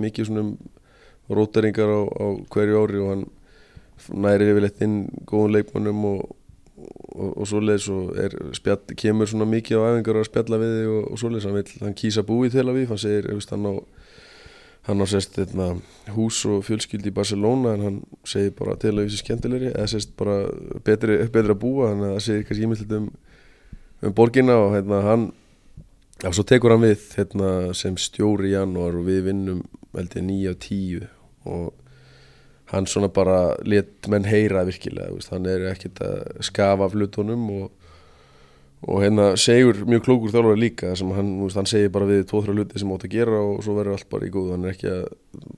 mikið 0.07 0.31
svona 0.31 0.47
um 0.47 0.55
rótaringar 1.31 1.91
á, 1.95 2.01
á 2.11 2.27
hverju 2.51 2.83
ári 2.83 3.01
og 3.01 3.13
hann 3.15 3.25
næri 4.09 4.51
yfirleitt 4.51 4.83
inn 4.85 5.01
góðum 5.29 5.55
leikmennum 5.55 6.05
og, 6.09 6.23
og, 7.15 7.31
og 7.31 7.49
svoleiðis 7.49 7.89
og 7.93 8.17
er, 8.19 8.35
spjall, 8.57 8.81
kemur 8.99 9.31
svona 9.31 9.47
mikið 9.51 9.83
á 9.83 9.89
æfingar 9.93 10.21
að 10.21 10.29
spjalla 10.31 10.61
við 10.63 10.77
þig 10.77 10.93
og, 10.95 11.03
og 11.07 11.21
svoleiðis. 11.23 11.49
Hann, 11.49 11.87
hann 11.87 11.99
kýsa 12.01 12.27
búið 12.27 12.57
til 12.57 12.67
að 12.67 12.79
við 12.81 12.89
hann 12.91 13.03
segir, 13.03 13.31
hann 13.31 13.69
á 13.71 13.75
hann 14.91 15.03
á 15.03 15.07
sérst 15.09 15.39
eitna, 15.41 15.73
hús 16.15 16.43
og 16.51 16.65
fjölskyldi 16.67 17.13
í 17.13 17.17
Barcelona 17.17 17.75
en 17.77 17.85
hann 17.87 17.99
segir 18.29 18.55
bara 18.59 18.77
til 18.81 18.97
að 18.97 19.11
séum 19.11 19.23
skemmtilegri 19.25 19.73
eða 19.73 19.89
sérst 19.95 20.15
bara 20.19 20.39
betri, 20.87 21.21
betri 21.31 21.55
að 21.55 21.61
búa 21.63 21.91
þannig 21.93 22.09
að 22.09 22.17
það 22.17 22.25
segir 22.27 22.49
kannski 22.49 22.67
ímyndilegt 22.69 22.97
um, 22.99 23.11
um 24.05 24.17
borgina 24.17 24.59
og 24.61 24.75
hérna 24.77 25.03
hann 25.07 25.29
og 26.21 26.37
svo 26.37 26.45
tekur 26.45 26.75
hann 26.75 26.85
við 26.85 27.05
hérna, 27.17 27.51
sem 27.77 27.97
stjóri 27.97 28.51
í 28.51 28.57
janúar 28.57 28.99
og 28.99 29.07
við 29.09 29.23
vinnum 29.31 29.63
held 29.97 30.17
ég 30.19 30.27
9 30.27 30.53
á 30.53 30.55
10 30.67 31.07
og 31.51 31.71
hann 32.71 32.87
svona 32.87 33.09
bara 33.11 33.39
let 33.67 34.09
menn 34.11 34.29
heyra 34.29 34.63
virkilega, 34.69 35.11
veist, 35.15 35.33
hann 35.33 35.49
er 35.51 35.65
ekkert 35.73 36.03
að 36.07 36.45
skafa 36.47 36.87
af 36.87 36.95
hlutunum 36.95 37.49
og, 37.57 37.71
og 38.81 39.03
hérna 39.05 39.27
segur 39.37 39.83
mjög 39.85 40.07
klókur 40.07 40.33
þjálfur 40.33 40.61
líka 40.61 40.95
sem 40.97 41.11
hann, 41.13 41.35
veist, 41.43 41.59
hann 41.59 41.69
segir 41.69 41.93
bara 41.93 42.09
við 42.09 42.23
tvo-þrjá 42.31 42.55
hluti 42.57 42.81
sem 42.81 42.93
átt 42.95 43.05
að 43.05 43.17
gera 43.17 43.41
og 43.45 43.59
svo 43.65 43.75
verður 43.77 43.99
allt 43.99 44.09
bara 44.13 44.29
í 44.29 44.33
góð 44.33 44.55
hann 44.55 44.65
er 44.65 44.73
ekki 44.73 44.89
að 44.89 45.03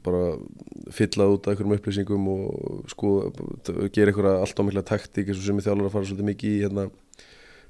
bara 0.02 0.22
fyllað 0.92 1.36
út 1.36 1.46
af 1.46 1.52
einhverjum 1.52 1.76
upplýsingum 1.76 2.26
og 2.32 2.88
sko 2.90 3.12
gera 3.94 4.10
einhverja 4.10 4.40
allt 4.42 4.64
ámikla 4.64 4.82
taktík 4.86 5.30
eins 5.30 5.38
og 5.38 5.46
sem 5.46 5.62
þjálfur 5.62 5.86
að 5.86 5.94
fara 5.94 6.10
svolítið 6.10 6.30
mikið 6.32 6.56
í 6.56 6.64
hérna 6.64 6.88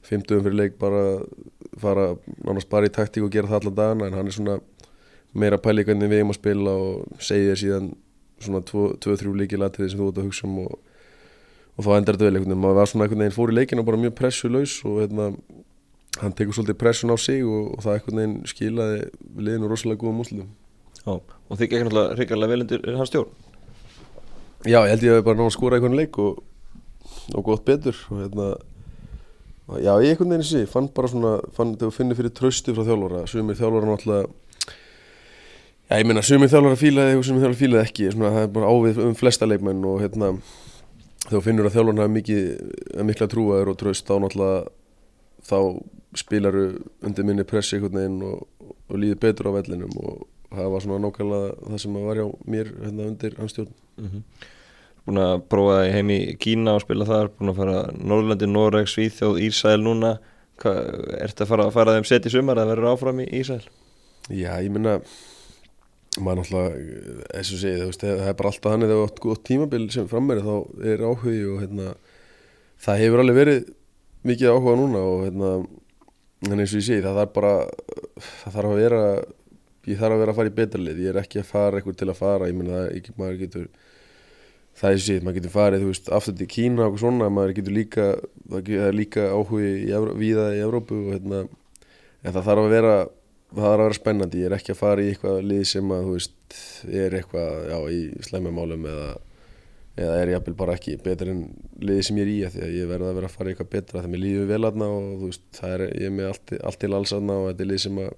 50 0.02 0.42
fyrir 0.42 0.56
leik 0.59 0.78
bara 0.78 1.02
fara 1.78 2.12
nánast 2.42 2.71
bara 2.71 2.88
í 2.88 2.92
taktík 2.92 3.26
og 3.26 3.32
gera 3.35 3.50
það 3.50 3.61
allan 3.61 3.76
dagana. 3.78 4.09
En 4.09 4.16
hann 4.18 4.30
er 4.30 4.37
svona 4.37 4.56
meira 5.32 5.61
pæli 5.62 5.85
hvernig 5.87 6.11
við 6.11 6.23
erum 6.23 6.32
að 6.35 6.40
spila 6.40 6.75
og 6.87 7.21
segja 7.23 7.59
síðan 7.59 7.92
svona 8.42 8.62
2-3 8.66 9.35
líkilatrið 9.42 9.92
sem 9.92 10.00
þú 10.00 10.09
ert 10.11 10.18
að 10.21 10.26
hugsa 10.28 10.49
um 10.49 10.59
og, 10.64 10.80
og 11.76 11.87
þá 11.87 11.91
endar 11.97 12.17
þetta 12.17 12.29
vel 12.29 12.35
einhvern 12.37 12.50
veginn, 12.52 12.62
maður 12.62 12.81
var 12.81 12.91
svona 12.91 13.07
einhvern 13.07 13.25
veginn 13.25 13.37
fór 13.37 13.52
í 13.52 13.57
leikinu 13.57 13.85
bara 13.87 14.00
mjög 14.00 14.17
pressulegs 14.19 14.75
og 14.88 14.99
hérna 15.02 15.29
hann 16.21 16.35
tekur 16.37 16.57
svolítið 16.57 16.79
pressun 16.83 17.12
á 17.12 17.17
sig 17.17 17.45
og, 17.47 17.71
og 17.76 17.85
það 17.85 17.95
einhvern 17.97 18.21
veginn 18.21 18.37
skilaði 18.50 18.99
liðinu 19.38 19.71
rosalega 19.71 20.02
góða 20.02 20.19
múslu 20.19 20.45
Já, 21.02 21.14
og 21.17 21.57
þið 21.59 21.71
gekk 21.71 21.87
náttúrulega 21.87 22.19
hrigalega 22.19 22.52
vel 22.52 22.62
undir 22.62 22.85
hans 22.95 23.11
stjórn. 23.11 23.33
Já, 24.62 24.79
ég 24.85 24.93
held 24.93 25.02
ég 25.02 25.14
að 25.14 25.17
við 25.19 25.25
bara 25.26 25.38
náðum 25.41 25.49
að 25.49 25.57
skora 25.57 25.79
einhvern 25.79 25.97
leik 25.99 26.19
og, 26.23 26.37
og 27.33 27.47
gott 27.49 27.64
betur 27.67 27.97
og 28.12 28.21
hérna 28.21 28.52
Já, 29.81 29.95
ég 30.05 30.12
einhvern 30.12 30.35
veginn 30.35 30.47
sé, 30.47 30.67
fann 30.69 30.91
bara 30.93 31.09
svona, 31.09 31.33
fann 31.57 31.73
þegar 31.81 31.97
finnir 31.97 32.19
fyrir 32.19 32.35
tröstu 32.37 32.75
frá 32.76 32.85
þjálfara, 32.87 33.25
sumir 33.31 33.57
þjálfara 33.59 33.88
náttúrulega 33.88 34.29
Já, 35.88 35.97
ég 35.99 36.07
meina, 36.09 36.23
sumir 36.25 36.52
þjálfara 36.52 36.79
fílaði 36.79 37.17
og 37.19 37.25
sumir 37.26 37.43
þjálfara 37.43 37.61
fílaði 37.62 37.88
ekki, 37.88 38.11
svona, 38.12 38.35
það 38.37 38.47
er 38.47 38.52
bara 38.59 38.71
ávið 38.71 39.00
um 39.07 39.17
flesta 39.19 39.49
leikmenn 39.49 39.83
og 39.88 39.99
hérna, 40.05 40.31
þú 41.31 41.43
finnur 41.45 41.69
að 41.69 41.76
þjálfarna 41.76 42.07
er 42.07 42.14
mikið, 42.17 42.47
mikla 43.09 43.29
trúaður 43.31 43.73
og 43.73 43.81
tröst, 43.81 44.07
þá 44.09 44.14
náttúrulega, 44.25 44.62
þá 45.49 45.59
spilaru 46.23 46.64
undir 47.02 47.26
minni 47.26 47.45
pressi 47.49 47.79
einhvern 47.79 47.99
veginn 47.99 48.25
og, 48.29 48.73
og 48.91 48.99
líður 49.00 49.21
betur 49.23 49.49
á 49.49 49.57
vellinum 49.57 49.95
og 50.02 50.26
það 50.52 50.73
var 50.75 50.85
svona 50.85 51.05
nákvæmlega 51.07 51.52
það 51.69 51.79
sem 51.85 51.95
var 51.97 52.21
hjá 52.21 52.26
mér 52.55 52.73
hérna 52.83 53.07
undir 53.09 53.38
hans 53.38 53.55
stjórn. 53.55 53.73
Mm 53.97 54.09
-hmm. 54.09 54.50
Búin 55.07 55.19
að 55.19 55.41
prófa 55.50 55.79
það 55.79 55.93
heim 55.93 56.11
í 56.11 56.21
Kína 56.38 56.75
og 56.75 56.83
spila 56.85 57.05
þar, 57.05 57.31
búin 57.38 57.50
að 57.50 57.57
fara 57.57 57.79
Norrlandi, 57.99 58.47
Noreg, 58.47 58.87
Svíþjóð, 58.87 59.41
Ísæl 59.41 59.83
núna, 59.83 60.19
er 60.64 61.29
þetta 61.29 61.45
að 61.45 61.49
fara, 61.49 61.71
fara 61.71 61.95
þeim 61.97 62.05
sett 62.05 62.26
í 62.26 62.31
sumar 62.31 62.59
að 62.59 62.69
vera 62.69 62.93
áfram 62.93 63.21
í 63.21 63.26
Ísæl? 63.41 63.62
Já, 64.31 64.62
ég 64.62 64.71
minna 64.71 65.00
maður 66.20 66.42
náttúrulega, 66.42 67.20
eins 67.38 67.50
og 67.54 67.60
segið 67.62 67.84
það 68.02 68.26
er 68.28 68.34
bara 68.36 68.50
alltaf 68.52 68.75
hann 68.75 68.84
eða 68.84 69.04
gott 69.22 69.44
tímabil 69.48 69.86
sem 69.94 70.08
frammeri 70.10 70.42
þá 70.44 70.56
er 70.92 71.04
áhugi 71.08 71.44
og 71.48 71.62
hérna, 71.62 71.94
það 72.84 73.04
hefur 73.04 73.22
alveg 73.22 73.38
verið 73.38 73.62
mikið 74.28 74.52
áhuga 74.52 74.75
núna 74.80 75.04
og 75.08 75.22
hérna, 75.25 75.52
eins 76.50 76.75
og 76.75 76.82
ég 76.82 76.88
segi 76.88 77.04
það 77.06 77.22
þarf 77.22 77.32
bara 77.38 77.54
það 78.26 78.58
þarf 78.58 78.72
að 78.75 78.82
vera 78.82 79.00
ég 79.88 80.02
þarf 80.02 80.14
að 80.14 80.20
vera 80.22 80.34
að 80.34 80.38
fara 80.40 80.52
í 80.52 80.56
betralið, 80.58 81.00
ég 81.02 81.14
er 81.14 81.22
ekki 81.22 81.40
að 81.40 81.48
fara 81.48 81.80
eitthvað 81.80 81.98
til 82.02 82.10
að 82.12 82.20
fara, 82.20 82.50
ég 82.50 82.58
menna 82.58 82.76
það 82.76 82.92
ekki 82.98 83.16
maður 83.16 83.40
getur 83.46 83.66
það 84.82 84.92
er 84.92 85.02
sér, 85.06 85.25
maður 85.25 85.38
getur 85.40 85.54
farið 85.56 85.88
veist, 85.88 86.12
aftur 86.12 86.36
til 86.36 86.50
Kína 86.52 86.86
og 86.90 87.00
svona 87.00 87.32
maður 87.32 87.56
getur 87.56 87.76
líka, 87.76 88.06
það 88.52 88.70
er 88.84 88.94
líka 88.96 89.26
áhugi 89.32 89.72
viða 90.20 90.46
í 90.52 90.62
Evrópu 90.62 91.00
og 91.06 91.16
hérna 91.16 91.42
en 91.42 92.30
það 92.36 92.46
þarf 92.46 92.62
að 92.66 92.72
vera 92.76 92.94
það 93.52 93.67
þarf 93.67 93.73
að 93.73 93.84
vera 93.84 93.99
spennandi, 93.99 94.41
ég 94.43 94.49
er 94.49 94.56
ekki 94.56 94.73
að 94.75 94.80
fara 94.80 95.02
í 95.02 95.10
eitthvað 95.12 95.43
lið 95.50 95.67
sem 95.73 95.93
að, 95.93 96.06
þú 96.08 96.17
veist, 96.17 96.56
er 97.02 97.19
eitthvað 97.19 97.69
já, 97.69 97.78
í 97.93 98.00
slæmumálum 98.28 98.88
eða 98.93 99.12
eða 99.93 100.12
er 100.23 100.30
ég 100.32 100.38
aðbil 100.38 100.54
bara 100.56 100.75
ekki 100.78 100.95
betur 101.04 101.28
en 101.34 101.41
liði 101.84 102.04
sem 102.06 102.19
ég 102.21 102.25
er 102.25 102.32
í 102.32 102.36
að 102.47 102.54
því 102.54 102.62
að 102.65 102.76
ég 102.78 102.88
verða 102.88 103.08
að 103.10 103.17
vera 103.19 103.28
að 103.28 103.34
fara 103.36 103.50
í 103.50 103.52
eitthvað 103.52 103.73
betra 103.75 103.99
þegar 103.99 104.12
mér 104.15 104.23
líður 104.23 104.47
vel 104.49 104.60
aðna 104.69 104.88
og 104.88 105.08
þú 105.21 105.28
veist, 105.28 105.43
það 105.58 105.75
er 105.75 105.82
ég 105.88 106.06
er 106.06 106.15
með 106.17 106.28
allt, 106.30 106.52
allt 106.71 106.80
til 106.80 106.93
alls 106.97 107.12
aðna 107.12 107.36
og 107.41 107.49
þetta 107.50 107.65
er 107.65 107.69
lið 107.69 107.82
sem 107.82 107.99
að 108.00 108.12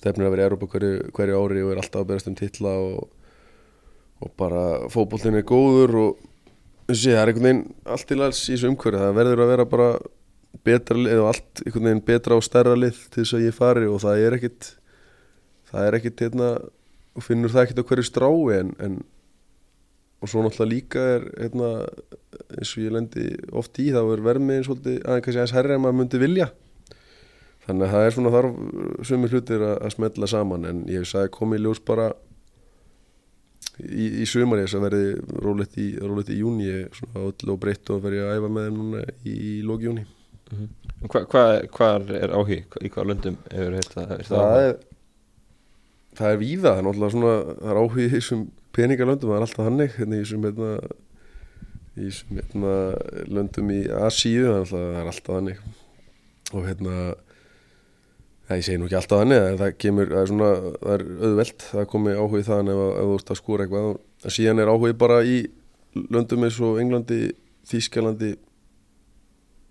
stefnir 0.00 0.26
að 0.26 0.34
vera 0.34 0.42
í 0.42 0.48
Európa 0.48 0.70
hverju, 0.72 0.90
hverju 1.14 1.42
ári 1.44 1.62
og 1.62 1.70
er 1.70 1.82
alltaf 1.82 2.02
að 2.02 2.10
berast 2.10 2.30
um 2.30 2.38
tilla 2.40 2.72
og, 2.82 3.30
og 4.26 4.34
bara 4.42 4.64
fókbólinn 4.90 5.38
er 5.38 5.46
góður 5.46 5.96
og 6.02 6.26
þessi, 6.90 7.12
það 7.12 7.20
er 7.20 7.32
einhvern 7.32 7.46
veginn 7.46 7.64
allt 7.94 8.08
til 8.10 8.20
alls 8.26 8.42
í 8.48 8.56
þessu 8.56 8.72
umhverju, 8.72 9.02
það 9.04 9.18
verður 9.20 9.44
að 9.44 9.52
vera 9.54 9.68
bara 9.76 9.90
betra 10.64 10.96
lið 10.98 11.22
og 11.22 11.28
allt 11.32 11.62
einhvern 11.64 11.90
veginn 11.90 12.06
betra 12.06 12.38
og 12.38 12.44
stærra 12.46 12.76
lið 12.78 12.98
til 13.10 13.22
þess 13.22 13.36
að 13.38 13.46
ég 13.46 13.56
fari 13.56 13.90
og 13.90 14.00
það 14.04 14.24
er 14.24 14.38
ekkit 14.38 14.70
það 15.70 15.88
er 15.88 15.98
ekkit 15.98 16.24
hérna 16.26 16.50
og 17.16 17.24
finnur 17.24 17.52
það 17.52 17.66
ekkit 17.66 17.82
á 17.82 17.88
hverju 17.90 18.06
strái 18.06 18.58
en, 18.60 18.72
en 18.80 18.98
og 20.22 20.30
svo 20.30 20.42
náttúrulega 20.42 20.72
líka 20.72 21.02
er 21.16 21.24
hérna, 21.36 21.70
eins 22.56 22.72
og 22.74 22.84
ég 22.84 22.94
lendi 22.94 23.26
oft 23.52 23.78
í 23.82 23.90
þá 23.94 24.00
er 24.00 24.22
vermiðin 24.24 24.64
svolítið 24.66 25.02
aðeins 25.04 25.36
aðeins 25.36 25.56
herri 25.56 25.76
en 25.76 25.82
maður 25.84 25.98
myndi 26.00 26.20
vilja. 26.22 26.48
Þannig 27.66 27.86
að 27.86 27.92
það 27.92 28.06
er 28.06 28.14
svona 28.14 28.32
þarf 28.34 29.06
sumir 29.08 29.34
hlutir 29.34 29.66
að, 29.66 29.76
að 29.76 29.94
smetla 29.96 30.30
saman 30.30 30.68
en 30.70 30.82
ég 30.90 31.06
sagði 31.08 31.32
komið 31.36 31.64
ljós 31.66 31.82
bara 31.84 32.10
í, 33.82 34.06
í 34.22 34.26
sumar 34.30 34.62
ég 34.62 34.68
þess 34.68 34.78
að 34.78 34.86
verði 34.86 35.40
rólegt 35.44 35.80
í, 35.82 35.88
í 35.98 36.40
júni 36.40 36.70
og 37.18 37.58
breytt 37.60 37.92
og 37.92 38.04
verði 38.06 38.22
að 38.24 38.38
æfa 38.38 38.52
með 38.54 38.68
þeim 38.68 38.78
núna 38.80 39.02
í, 39.26 39.34
í 39.34 39.56
lóki 39.66 39.90
júni 39.90 40.06
mm 40.50 40.58
-hmm. 40.58 40.68
Hvað 41.06 41.26
hva, 41.30 41.42
hva 41.76 41.88
er 42.16 42.32
áhug? 42.32 42.76
Í 42.80 42.88
hvaða 42.88 43.08
löndum 43.10 43.36
hefur 43.52 43.74
þetta? 43.76 44.02
Er 44.02 44.22
það, 44.24 44.28
það, 44.28 44.60
er, 44.66 44.76
það 46.16 46.30
er 46.32 46.38
víða, 46.40 46.70
það 46.70 46.78
er 46.78 46.86
náttúrulega 46.86 47.14
svona 47.14 47.34
það 47.48 47.72
er 47.72 47.80
áhug 47.82 47.98
í 48.00 48.06
þessum 48.14 48.46
peningalöndum 48.76 49.32
það 49.32 49.36
er 49.36 49.46
alltaf 49.46 49.68
hannig 49.68 49.92
hérna, 49.96 50.16
í 50.16 50.22
þessum 50.24 50.46
hérna, 50.48 50.70
í 51.96 52.06
þessum 52.06 52.40
hérna, 52.40 52.72
löndum 53.36 53.74
í 53.74 53.78
Asíu 54.06 54.56
það 54.70 54.86
er 54.86 55.12
alltaf 55.12 55.36
hannig 55.36 55.62
og 56.52 56.66
hérna 56.66 56.96
það 58.46 58.60
ég 58.60 58.66
segi 58.66 58.80
nú 58.80 58.88
ekki 58.88 58.98
alltaf 59.00 59.22
hannig 59.22 59.60
það 59.60 59.76
kemur, 59.84 60.12
það 60.14 60.22
er 60.22 60.32
svona 60.32 60.50
það 60.72 60.96
er 60.96 61.06
auðvelt, 61.28 61.68
það 61.74 61.88
komi 61.92 62.16
áhug 62.16 62.38
í 62.38 62.46
það 62.46 62.72
ef, 62.72 62.82
ef 62.86 63.06
þú 63.10 63.16
ert 63.18 63.32
að 63.34 63.40
skóra 63.42 63.66
eitthvað 63.66 64.34
síðan 64.38 64.64
er 64.64 64.72
áhug 64.72 64.98
bara 65.00 65.20
í 65.26 65.38
löndum 65.96 66.46
eins 66.46 66.60
og 66.64 66.80
Englandi, 66.80 67.20
Þískalandi 67.66 68.34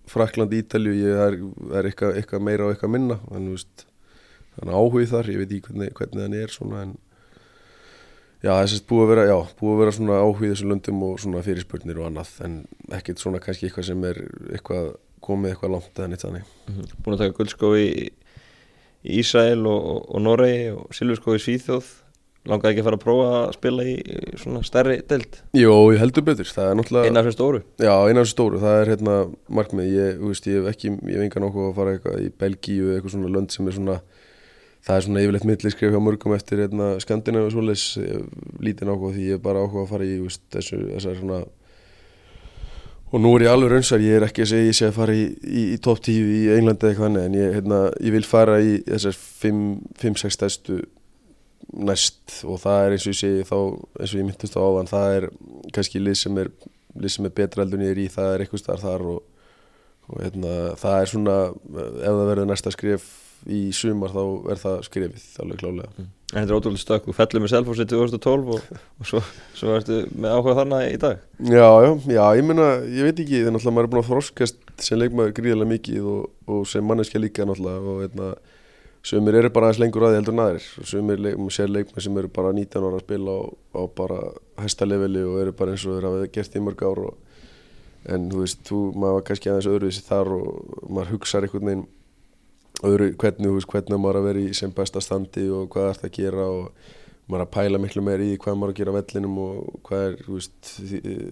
Fraklandi, 0.06 0.62
Ítalju 0.62 0.94
ég 0.94 1.20
er, 1.26 1.38
er 1.74 1.88
eitthvað, 1.88 2.20
eitthvað 2.20 2.44
meira 2.46 2.66
og 2.66 2.74
eitthvað 2.74 2.92
minna 2.94 3.18
en 3.34 3.48
þannig 4.56 4.76
áhug 4.78 5.08
þar, 5.10 5.32
ég 5.32 5.42
veit 5.42 5.50
ekki 5.50 5.72
hvernig, 5.72 5.92
hvernig 5.96 6.22
þannig 6.22 6.44
er 6.44 6.54
svona 6.54 6.82
en 6.84 6.94
já 8.44 8.52
þess 8.52 8.78
að 8.78 8.86
búið 8.90 9.02
að 9.02 9.10
vera, 9.12 9.24
já, 9.26 9.36
búið 9.58 9.72
að 9.72 9.80
vera 9.82 9.96
svona 9.96 10.20
áhug 10.22 10.44
í 10.44 10.52
þessum 10.52 10.70
löndum 10.72 11.02
og 11.06 11.18
svona 11.22 11.42
fyrirspurnir 11.46 12.00
og 12.00 12.08
annað 12.10 12.32
en 12.46 12.54
ekkert 12.98 13.22
svona 13.22 13.42
kannski 13.42 13.68
eitthvað 13.68 13.88
sem 13.90 14.06
er 14.08 14.22
eitthvað 14.54 14.88
komið 15.26 15.52
eitthvað 15.52 15.74
langt 15.74 16.00
eða 16.00 16.08
nýtt 16.12 16.24
þannig 16.24 16.46
mm 16.46 16.74
-hmm. 16.74 16.96
Búin 17.02 17.16
að 17.16 17.22
taka 17.24 17.36
guldskói 17.40 17.84
í, 17.84 18.08
Ísæl 19.06 19.66
og, 19.66 19.80
og, 19.92 20.00
og 20.14 20.22
Noregi 20.22 20.70
og 20.74 20.94
Silvurskói 20.94 21.36
í 21.36 21.42
Svíþjóð 21.44 21.90
langaði 22.50 22.72
ekki 22.72 22.82
að 22.82 22.88
fara 22.88 22.98
að 22.98 23.04
prófa 23.04 23.30
að 23.38 23.54
spila 23.56 23.86
í 23.86 23.94
svona 24.42 24.62
stærri 24.66 24.98
delt 25.10 25.40
Jó, 25.56 25.72
ég 25.94 26.02
heldur 26.02 26.26
betur, 26.26 26.52
það 26.56 26.70
er 26.70 26.78
náttúrulega 26.80 27.10
Einar 27.10 27.26
sem 27.26 27.36
stóru? 27.36 27.62
Já, 27.82 27.94
einar 28.06 28.26
sem 28.28 28.34
stóru, 28.34 28.62
það 28.62 28.78
er 28.82 28.92
hérna 28.94 29.16
markmið, 29.60 29.90
ég, 29.96 30.22
veist, 30.22 30.48
ég 30.50 30.62
hef 30.62 30.70
ekki 30.72 30.92
ég 30.94 31.18
hef 31.18 31.26
engan 31.26 31.48
okkur 31.50 31.68
að 31.70 31.76
fara 31.80 31.96
eitthvað 31.96 32.22
í 32.22 32.30
Belgíu 32.44 32.94
eitthvað 32.94 33.16
svona 33.16 33.34
lönd 33.36 33.54
sem 33.54 33.68
er 33.68 33.78
svona 33.78 33.98
það 34.86 34.96
er 34.96 35.06
svona 35.08 35.22
yfirleitt 35.24 35.46
milliskrif 35.50 35.92
hjá 35.92 36.02
mörgum 36.02 36.34
eftir 36.36 36.62
hérna, 36.62 36.92
Skandinavíu 37.02 37.48
og 37.48 37.54
svoleiðis. 37.56 37.86
Lítið 38.62 38.86
nákvæm 38.86 39.14
því. 39.16 39.24
Ég 39.32 39.38
er 39.40 39.42
bara 39.42 39.64
áhuga 39.64 39.82
að 39.82 39.88
fara 39.90 40.06
í 40.06 40.18
veist, 40.22 40.44
þessu, 40.54 40.78
þessar 40.92 41.16
svona 41.18 41.40
og 43.14 43.22
nú 43.22 43.32
er 43.36 43.46
ég 43.46 43.52
alveg 43.52 43.70
raunsar, 43.70 44.02
ég 44.02 44.18
er 44.18 44.26
ekki 44.26 44.42
að 44.42 44.50
segja 44.50 44.66
ég 44.66 44.76
sé 44.76 44.88
að 44.88 44.96
fara 44.96 45.14
í, 45.14 45.26
í, 45.46 45.62
í 45.76 45.78
top 45.82 46.00
10 46.02 46.30
í 46.36 46.40
Englandi 46.56 46.88
eitthvað 46.88 47.08
annað 47.08 47.28
en 47.28 47.36
ég, 47.38 47.52
hérna, 47.54 47.78
ég 48.02 48.14
vil 48.16 48.22
fara 48.26 48.56
í 48.58 48.72
þessar 48.82 49.18
5-6 50.02 50.34
stærstu 50.34 50.80
næst 51.76 52.40
og 52.46 52.60
það 52.62 52.82
er 52.82 52.96
eins 52.96 53.06
og 53.06 53.12
ég 53.12 53.20
segi 53.20 53.46
þá 53.48 53.56
eins 53.56 54.12
og 54.12 54.20
ég 54.20 54.26
myndist 54.28 54.58
á 54.58 54.60
áðan 54.62 54.90
það 54.90 55.14
er 55.18 55.28
kannski 55.76 56.02
lið 56.02 56.18
sem 56.22 56.42
er, 56.42 56.50
lið 56.96 57.14
sem 57.16 57.28
er 57.28 57.36
betra 57.36 57.64
heldur 57.64 57.82
en 57.82 57.86
ég 57.88 57.94
er 57.96 58.02
í 58.04 58.08
það 58.12 58.32
er 58.32 58.44
eitthvað 58.44 58.62
starf 58.62 58.84
þar 58.86 59.06
og, 59.14 59.22
og 60.10 60.24
hérna, 60.24 60.56
það 60.80 60.98
er 61.00 61.12
svona 61.12 61.38
ef 61.46 62.10
það 62.10 62.28
verður 62.30 62.50
næsta 62.52 62.74
skrif 62.74 63.08
í 63.46 63.62
sumar 63.76 64.14
þá 64.14 64.22
er 64.52 64.62
það 64.62 64.84
skrifið 64.88 65.26
alveg 65.44 65.62
klálega 65.62 66.06
En 66.34 66.40
þetta 66.42 66.50
er 66.50 66.58
ótrúlega 66.58 66.82
stökk, 66.82 67.04
þú 67.06 67.12
fellur 67.14 67.42
með 67.44 67.50
Selfossi 67.52 67.84
2012 67.86 68.48
og, 68.56 68.78
og 68.98 69.06
svo, 69.06 69.20
svo 69.54 69.76
ertu 69.76 69.98
með 70.18 70.32
áhuga 70.34 70.54
þarna 70.58 70.80
í 70.90 70.96
dag. 70.98 71.20
Já, 71.38 71.68
já, 71.84 71.90
já, 72.16 72.22
ég 72.34 72.48
meina, 72.48 72.64
ég 72.90 73.06
veit 73.06 73.20
ekki, 73.22 73.44
þannig 73.46 73.62
að 73.62 73.76
maður 73.76 73.86
er 73.86 73.92
búin 73.92 74.00
að 74.00 74.08
þroskast 74.08 74.58
sem 74.82 74.98
leikmaður 74.98 75.36
gríðarlega 75.36 75.70
mikið 75.70 76.08
og, 76.10 76.24
og 76.50 76.64
sem 76.66 76.82
manneskja 76.90 77.22
líka 77.22 77.46
náttúrulega 77.46 77.92
og 77.92 78.02
hérna, 78.02 78.32
sumir 79.06 79.38
eru 79.38 79.50
bara 79.54 79.68
aðeins 79.68 79.82
lengur 79.82 80.06
aðeins 80.06 80.24
heldur 80.24 80.34
en 80.36 80.42
aðrir. 80.44 80.66
Og 80.80 80.88
sumir 80.90 81.22
leik, 81.22 81.38
sér 81.54 81.70
leikmaður 81.70 82.06
sem 82.06 82.18
eru 82.22 82.32
bara 82.38 82.52
19 82.56 82.88
ára 82.88 82.98
að 82.98 83.04
spila 83.04 83.36
á, 83.38 83.40
á 83.78 83.82
bara 84.00 84.18
hæsta 84.64 84.88
leveli 84.88 85.22
og 85.26 85.38
eru 85.44 85.54
bara 85.56 85.74
eins 85.74 85.86
og 85.86 85.96
þeir 85.96 86.08
hafa 86.08 86.32
gert 86.34 86.58
í 86.58 86.64
mörg 86.66 86.84
ár 86.86 87.02
og, 87.04 87.40
en 88.16 88.28
þú 88.32 88.42
veist, 88.42 88.62
þú, 88.66 88.80
maður 88.94 89.18
var 89.18 89.26
kannski 89.30 89.52
aðeins 89.52 89.70
öðruvísi 89.70 90.04
þar 90.06 90.32
og 90.36 90.76
maður 90.88 91.12
hugsaður 91.14 91.48
einhvern 91.48 91.70
veginn 91.70 91.86
öðru, 92.86 93.10
hvernig, 93.22 93.56
veist, 93.56 93.70
hvernig 93.72 94.02
maður 94.02 94.20
að 94.20 94.28
vera 94.30 94.44
í 94.44 94.54
sem 94.58 94.74
besta 94.74 95.02
standi 95.04 95.48
og 95.54 95.70
hvað 95.72 95.90
er 95.90 96.00
það 96.00 96.10
að 96.10 96.16
gera 96.18 96.46
og 96.58 96.94
maður 97.26 97.46
að 97.46 97.52
pæla 97.56 97.82
miklu 97.82 98.04
meir 98.06 98.22
í 98.22 98.30
hvað 98.42 98.58
maður 98.58 98.74
að 98.74 98.80
gera 98.80 98.96
vellinum 98.96 99.38
og 99.42 99.80
hvað 99.86 100.04
er, 100.08 100.18
veist, 100.30 100.72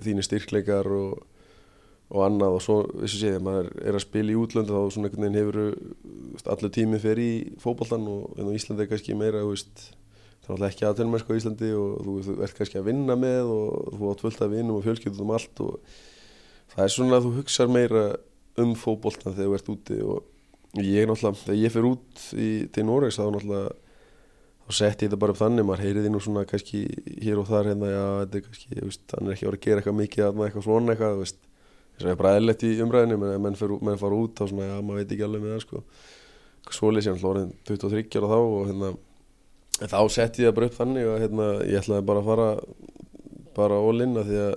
þínir 0.07 0.27
styrkleikar 0.27 0.91
og, 0.95 1.23
og 2.15 2.23
annað 2.29 2.57
og 2.57 2.63
svo, 2.63 2.79
þessu 3.03 3.21
séð, 3.21 3.37
maður 3.43 3.69
er 3.83 3.99
að 3.99 4.05
spila 4.05 4.33
í 4.33 4.39
útlöndu 4.39 4.75
þá 4.75 4.95
svona 4.95 5.11
einhvern 5.11 5.25
veginn 5.25 5.39
hefur 5.41 6.51
allir 6.55 6.75
tímið 6.77 7.05
fyrir 7.05 7.25
í 7.25 7.59
fókbaltan 7.63 8.09
og 8.11 8.39
en 8.39 8.51
á 8.51 8.57
Íslandi 8.57 8.85
er 8.85 8.91
kannski 8.93 9.17
meira, 9.19 9.43
þú 9.43 9.55
veist 9.55 9.87
það 10.45 10.51
er 10.51 10.55
alltaf 10.55 10.69
ekki 10.71 10.89
aðtönum 10.91 11.23
sko 11.23 11.35
á 11.35 11.39
Íslandi 11.41 11.73
og 11.79 12.05
þú, 12.07 12.37
ert 12.47 12.59
kannski 12.59 12.79
að 12.79 12.91
vinna 12.91 13.19
með 13.19 13.51
og 13.55 13.97
þú 13.99 14.13
átt 14.13 14.23
fullt 14.27 14.45
af 14.47 14.53
vinnum 14.53 14.79
og 14.79 14.87
fjölskyldum 14.87 15.27
um 15.27 15.35
allt 15.35 15.65
og 15.65 15.97
það 16.75 16.85
er 16.87 16.95
svona 16.95 17.19
að 17.19 17.27
þú 17.27 17.35
hugsa 17.41 17.67
meira 17.71 18.05
um 18.63 18.77
fókbaltan 18.79 19.35
þegar 19.35 19.51
þú 19.51 19.59
ert 19.59 19.75
úti 19.75 20.01
og 20.05 20.31
Ég 20.75 21.07
náttúrulega, 21.07 21.39
þegar 21.39 21.59
ég 21.61 21.71
fyrir 21.71 21.87
út 21.87 22.23
í, 22.35 22.47
til 22.75 22.83
Noregs 22.89 23.15
þá 23.15 23.29
náttúrulega 23.31 23.75
þá 24.65 24.73
sett 24.75 25.05
ég 25.05 25.11
þetta 25.11 25.19
bara 25.23 25.35
upp 25.35 25.39
þannig, 25.39 25.67
maður 25.69 25.83
heyriði 25.85 26.11
nú 26.11 26.21
svona 26.25 26.43
kannski 26.49 26.81
hér 27.23 27.39
og 27.39 27.47
þar 27.47 27.69
hérna, 27.71 27.91
já, 27.93 28.07
þetta 28.25 28.39
er 28.39 28.45
kannski, 28.49 28.71
ég 28.73 28.89
veist, 28.89 29.05
hann 29.13 29.29
er 29.29 29.37
ekki 29.37 29.47
árið 29.47 29.59
að 29.59 29.67
gera 29.67 29.83
eitthvað 29.83 29.99
mikið 30.01 30.25
að 30.25 30.43
eitthvað 30.47 30.67
svona 30.67 30.95
eitthvað, 30.95 31.23
þú 31.99 32.05
veist, 32.05 32.05
þess 32.05 32.05
að 32.05 32.11
ég 32.11 32.15
er 32.15 32.21
bara 32.21 32.35
eðlert 32.41 32.67
í 32.67 32.73
umræðinu, 32.85 33.19
menn 33.23 33.43
menn, 33.45 33.59
menn 33.89 34.01
fara 34.01 34.21
út 34.21 34.39
þá 34.39 34.45
svona, 34.51 34.69
já, 34.71 34.77
maður 34.81 35.01
veit 35.01 35.15
ekki 35.15 35.27
alveg 35.27 35.45
með 35.45 35.55
það, 35.55 35.65
sko, 35.65 35.83
svolítið 36.79 37.11
hann 37.13 37.23
hlórið 37.23 37.53
23 37.71 38.21
ára 38.21 38.31
þá 38.33 38.39
og 38.41 38.63
hérna, 38.71 38.93
þá 39.85 40.01
sett 40.15 40.41
ég 40.41 40.49
það 40.49 40.57
bara 40.59 40.71
upp 40.71 40.79
þannig 40.79 41.11
og 41.11 41.21
hérna, 41.23 41.51
ég 41.69 41.83
ætlaði 41.83 42.09
bara 42.11 42.25
að 42.25 42.31
fara 42.31 42.49
bara 43.55 43.79
all 43.79 44.01
in 44.03 44.19
að 44.19 44.33
því 44.33 44.41
að, 44.43 44.55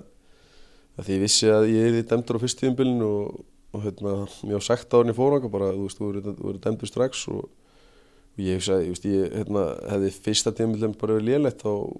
að 0.98 1.06
því 1.06 1.14
ég 1.14 1.22
vissi 1.22 1.52
að 1.54 1.68
ég 1.70 1.86
er 1.86 1.98
í 2.00 2.06
demdur 2.10 2.40
á 2.40 2.42
fyrstíðumbilinu 2.42 3.08
og 3.08 3.38
og 3.72 3.84
hérna, 3.84 4.24
á 4.24 4.60
sagt 4.64 4.94
á 4.96 5.00
henni 5.00 5.14
fóranga 5.16 5.50
bara, 5.52 5.72
þú 5.76 5.86
veist, 5.86 5.98
þú 5.98 6.12
verður 6.12 6.60
dæmdur 6.64 6.88
strax 6.88 7.26
og, 7.28 7.44
og 7.44 8.40
ég 8.40 8.56
ég 8.64 8.88
veist, 8.88 9.04
ég 9.04 9.34
hérna, 9.36 9.64
hefði 9.92 10.12
fyrsta 10.24 10.52
tímilum 10.56 10.94
bara 10.96 11.18
verið 11.18 11.28
lélætt 11.28 11.64
og 11.68 11.98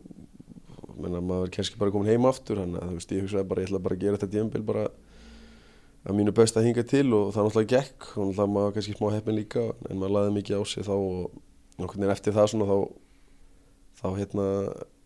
menna, 0.98 1.20
maður 1.20 1.48
er 1.48 1.52
kannski 1.58 1.78
bara 1.78 1.92
komin 1.94 2.08
heim 2.08 2.26
aftur, 2.26 2.62
að 2.64 2.78
þú 2.80 2.94
veist, 2.96 3.12
ég 3.12 3.26
hugsaði 3.26 3.50
bara, 3.50 3.62
ég 3.62 3.68
ætla 3.68 3.82
bara 3.84 3.98
að 3.98 4.04
gera 4.06 4.18
þetta 4.18 4.32
tímil 4.32 4.64
bara 4.70 4.86
að 6.08 6.16
mínu 6.16 6.34
best 6.36 6.56
að 6.56 6.68
hinga 6.68 6.84
til 6.88 7.06
og 7.12 7.32
það 7.34 7.48
náttúrulega 7.48 7.72
gekk. 7.74 8.10
Og 8.16 8.30
náttúrulega 8.30 8.52
maður 8.54 8.76
kannski 8.76 8.96
smá 8.96 9.08
heppin 9.14 9.38
líka 9.38 9.64
en 9.88 10.00
maður 10.00 10.14
laði 10.16 10.36
mikið 10.38 10.60
á 10.60 10.62
sig 10.68 10.86
þá 10.88 10.94
og 10.96 11.40
náttúrulega 11.78 12.16
eftir 12.16 12.36
það 12.36 12.52
svona 12.52 12.70
þá 12.70 12.78
þá 13.98 14.08
hérna 14.14 14.46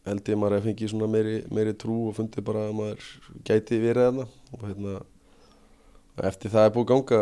held 0.03 0.29
ég 0.29 0.38
maður 0.38 0.59
að 0.59 0.67
fengi 0.67 0.91
svona 0.91 1.09
meiri, 1.11 1.38
meiri 1.55 1.73
trú 1.79 1.97
og 2.11 2.17
fundi 2.19 2.43
bara 2.45 2.67
að 2.69 2.77
maður 2.79 3.09
gæti 3.47 3.81
verið 3.83 4.09
þarna. 4.09 4.29
Og 4.53 4.65
hérna 4.67 5.01
eftir 6.29 6.53
það 6.53 6.67
er 6.67 6.75
búið 6.75 6.85
að 6.85 6.93
ganga, 6.93 7.21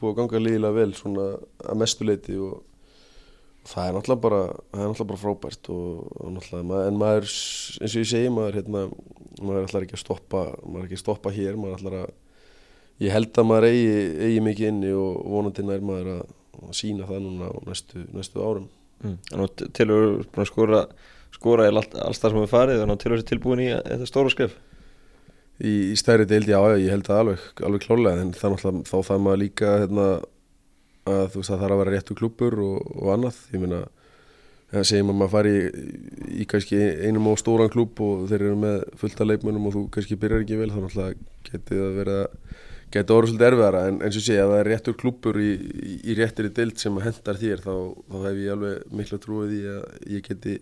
búið 0.00 0.10
að 0.10 0.18
ganga 0.20 0.42
lígilega 0.42 0.76
vel 0.78 0.92
svona 0.96 1.26
að 1.66 1.80
mestuleiti 1.82 2.36
og, 2.40 2.62
og 3.60 3.72
það 3.72 3.88
er 3.88 3.96
náttúrulega 3.96 4.24
bara, 4.24 4.40
það 4.70 4.84
er 4.84 4.92
náttúrulega 4.92 5.10
bara 5.12 5.22
frábært 5.24 5.70
og, 5.74 6.06
og 6.16 6.32
náttúrulega, 6.36 6.80
en 6.88 7.00
maður, 7.02 7.28
eins 7.28 7.94
og 7.94 8.00
ég 8.00 8.10
segi, 8.14 8.32
maður, 8.32 8.58
hérna, 8.60 8.84
maður 9.42 9.68
ætlar 9.68 9.86
ekki 9.86 9.98
að 9.98 10.04
stoppa, 10.06 10.44
maður 10.64 10.80
er 10.80 10.88
ekki 10.88 10.98
að 11.00 11.04
stoppa 11.04 11.34
hér, 11.36 11.60
maður 11.60 11.76
ætlar 11.80 11.98
að, 12.00 12.14
ég 13.00 13.14
held 13.14 13.30
að 13.40 13.48
maður 13.48 13.68
eigi, 13.70 14.00
eigi 14.26 14.42
mikið 14.44 14.72
inni 14.72 14.92
og 14.96 15.22
vonandi 15.34 15.66
nær 15.66 15.84
maður 15.84 16.10
að, 16.16 16.34
að 16.60 16.74
sína 16.80 17.08
það 17.08 17.22
núna 17.26 17.52
á 17.52 17.56
næstu, 17.68 18.06
næstu 18.16 18.42
árum. 18.44 18.66
Mm. 19.00 19.20
Þannig 19.30 19.62
til 19.76 19.86
að 19.88 20.08
að 20.36 20.50
skora, 20.50 20.82
skora 21.32 21.68
í 21.68 21.72
allt, 21.72 21.94
alls 21.96 22.20
það 22.20 22.34
sem 22.34 22.42
við 22.42 22.50
farið, 22.52 22.82
þannig 22.82 22.98
að 22.98 23.06
þú 23.06 23.16
er 23.16 23.24
tilbúin 23.30 23.64
í 23.64 23.70
þetta 23.72 24.10
stóra 24.10 24.34
skref 24.34 24.58
í, 25.60 25.72
í 25.92 25.96
stærri 25.98 26.26
deildi, 26.28 26.54
já, 26.54 26.60
ég 26.80 26.92
held 26.94 27.06
það 27.08 27.22
alveg, 27.24 27.46
alveg 27.68 27.86
klálega, 27.86 28.24
en 28.24 28.34
það, 28.36 28.58
þá 28.88 28.96
það 28.96 29.24
maður 29.26 29.42
líka 29.44 29.72
hérna, 29.84 30.06
að 31.10 31.24
þú 31.32 31.42
veist 31.42 31.52
það 31.52 31.64
þarf 31.64 31.74
að 31.74 31.82
vera 31.82 31.94
réttu 31.96 32.16
klubur 32.18 32.60
og, 32.64 32.78
og 32.96 33.12
annað, 33.16 33.40
ég 33.54 33.64
meina 33.64 33.82
það 34.70 34.86
segjum 34.86 35.12
að 35.12 35.18
maður 35.20 35.32
fari 35.34 35.54
í, 35.58 35.92
í 36.42 36.48
kannski 36.50 36.80
einum 37.02 37.30
á 37.32 37.34
stóran 37.40 37.72
klub 37.72 38.00
og 38.04 38.26
þeir 38.30 38.44
eru 38.44 38.58
með 38.60 38.82
fullta 39.00 39.26
leikmennum 39.26 39.66
og 39.66 39.76
þú 39.76 39.84
kannski 39.96 40.18
byrjar 40.20 40.44
ekki 40.44 40.60
vel, 40.60 40.70
þannig 40.74 40.98
að 41.02 41.24
getið 41.48 41.82
að 41.86 41.96
vera 41.98 42.18
getið 42.90 43.16
orður 43.16 43.30
svolítið 43.30 43.48
erfiðara, 43.48 43.82
en 43.88 44.00
eins 44.02 44.18
og 44.18 44.24
sé 44.26 44.36
að 44.40 44.52
það 44.52 44.60
er 44.60 44.70
réttur 44.72 44.96
klubur 44.98 45.40
í, 45.40 45.50
í 46.02 46.16
réttir 46.18 46.48
í 46.48 46.54
deild 46.56 46.80
sem 46.82 46.96
hendar 47.04 47.38
þér, 47.38 47.62
þá, 47.62 47.74
þá 48.10 48.16
hef 48.26 48.40
ég 48.40 48.54
alveg 48.54 48.96
miklu 48.98 49.20
trúið 49.22 49.52
í 49.54 49.60
að 49.70 49.84
ég 50.16 50.26
geti 50.26 50.56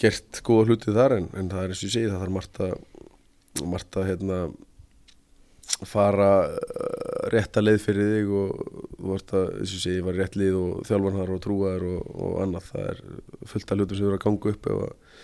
gert 0.00 0.42
góða 0.46 0.68
hlutið 0.70 1.00
þar 1.00 1.16
en, 1.18 1.26
en 1.38 1.50
það 1.50 1.64
er 1.64 1.74
eins 1.74 1.82
og 1.86 1.94
sé, 1.94 2.04
það 2.06 2.22
þarf 2.22 2.36
margt 2.38 2.62
að 2.62 2.76
margt 3.62 3.98
að 3.98 4.08
hérna, 4.10 4.38
fara 5.88 6.30
uh, 6.48 7.28
rétt 7.32 7.56
að 7.58 7.68
leið 7.68 7.78
fyrir 7.82 8.10
þig 8.14 8.32
og 8.38 8.64
þú 8.94 9.12
vart 9.12 9.34
að, 9.36 9.46
þess 9.60 9.76
að 9.76 9.84
sé, 9.84 9.94
ég 9.98 10.06
var 10.06 10.18
rétt 10.18 10.38
lið 10.38 10.58
og 10.60 10.88
þjálfanhar 10.88 11.34
og 11.34 11.44
trúar 11.44 11.86
og, 11.88 12.10
og 12.14 12.34
annað. 12.44 12.70
Það 12.72 12.90
er 12.90 13.00
fullt 13.52 13.70
af 13.70 13.80
hlutum 13.80 13.98
sem 13.98 14.08
eru 14.08 14.18
að 14.18 14.24
ganga 14.24 14.52
upp 14.54 14.68
ef 14.70 14.82
að, 14.88 15.22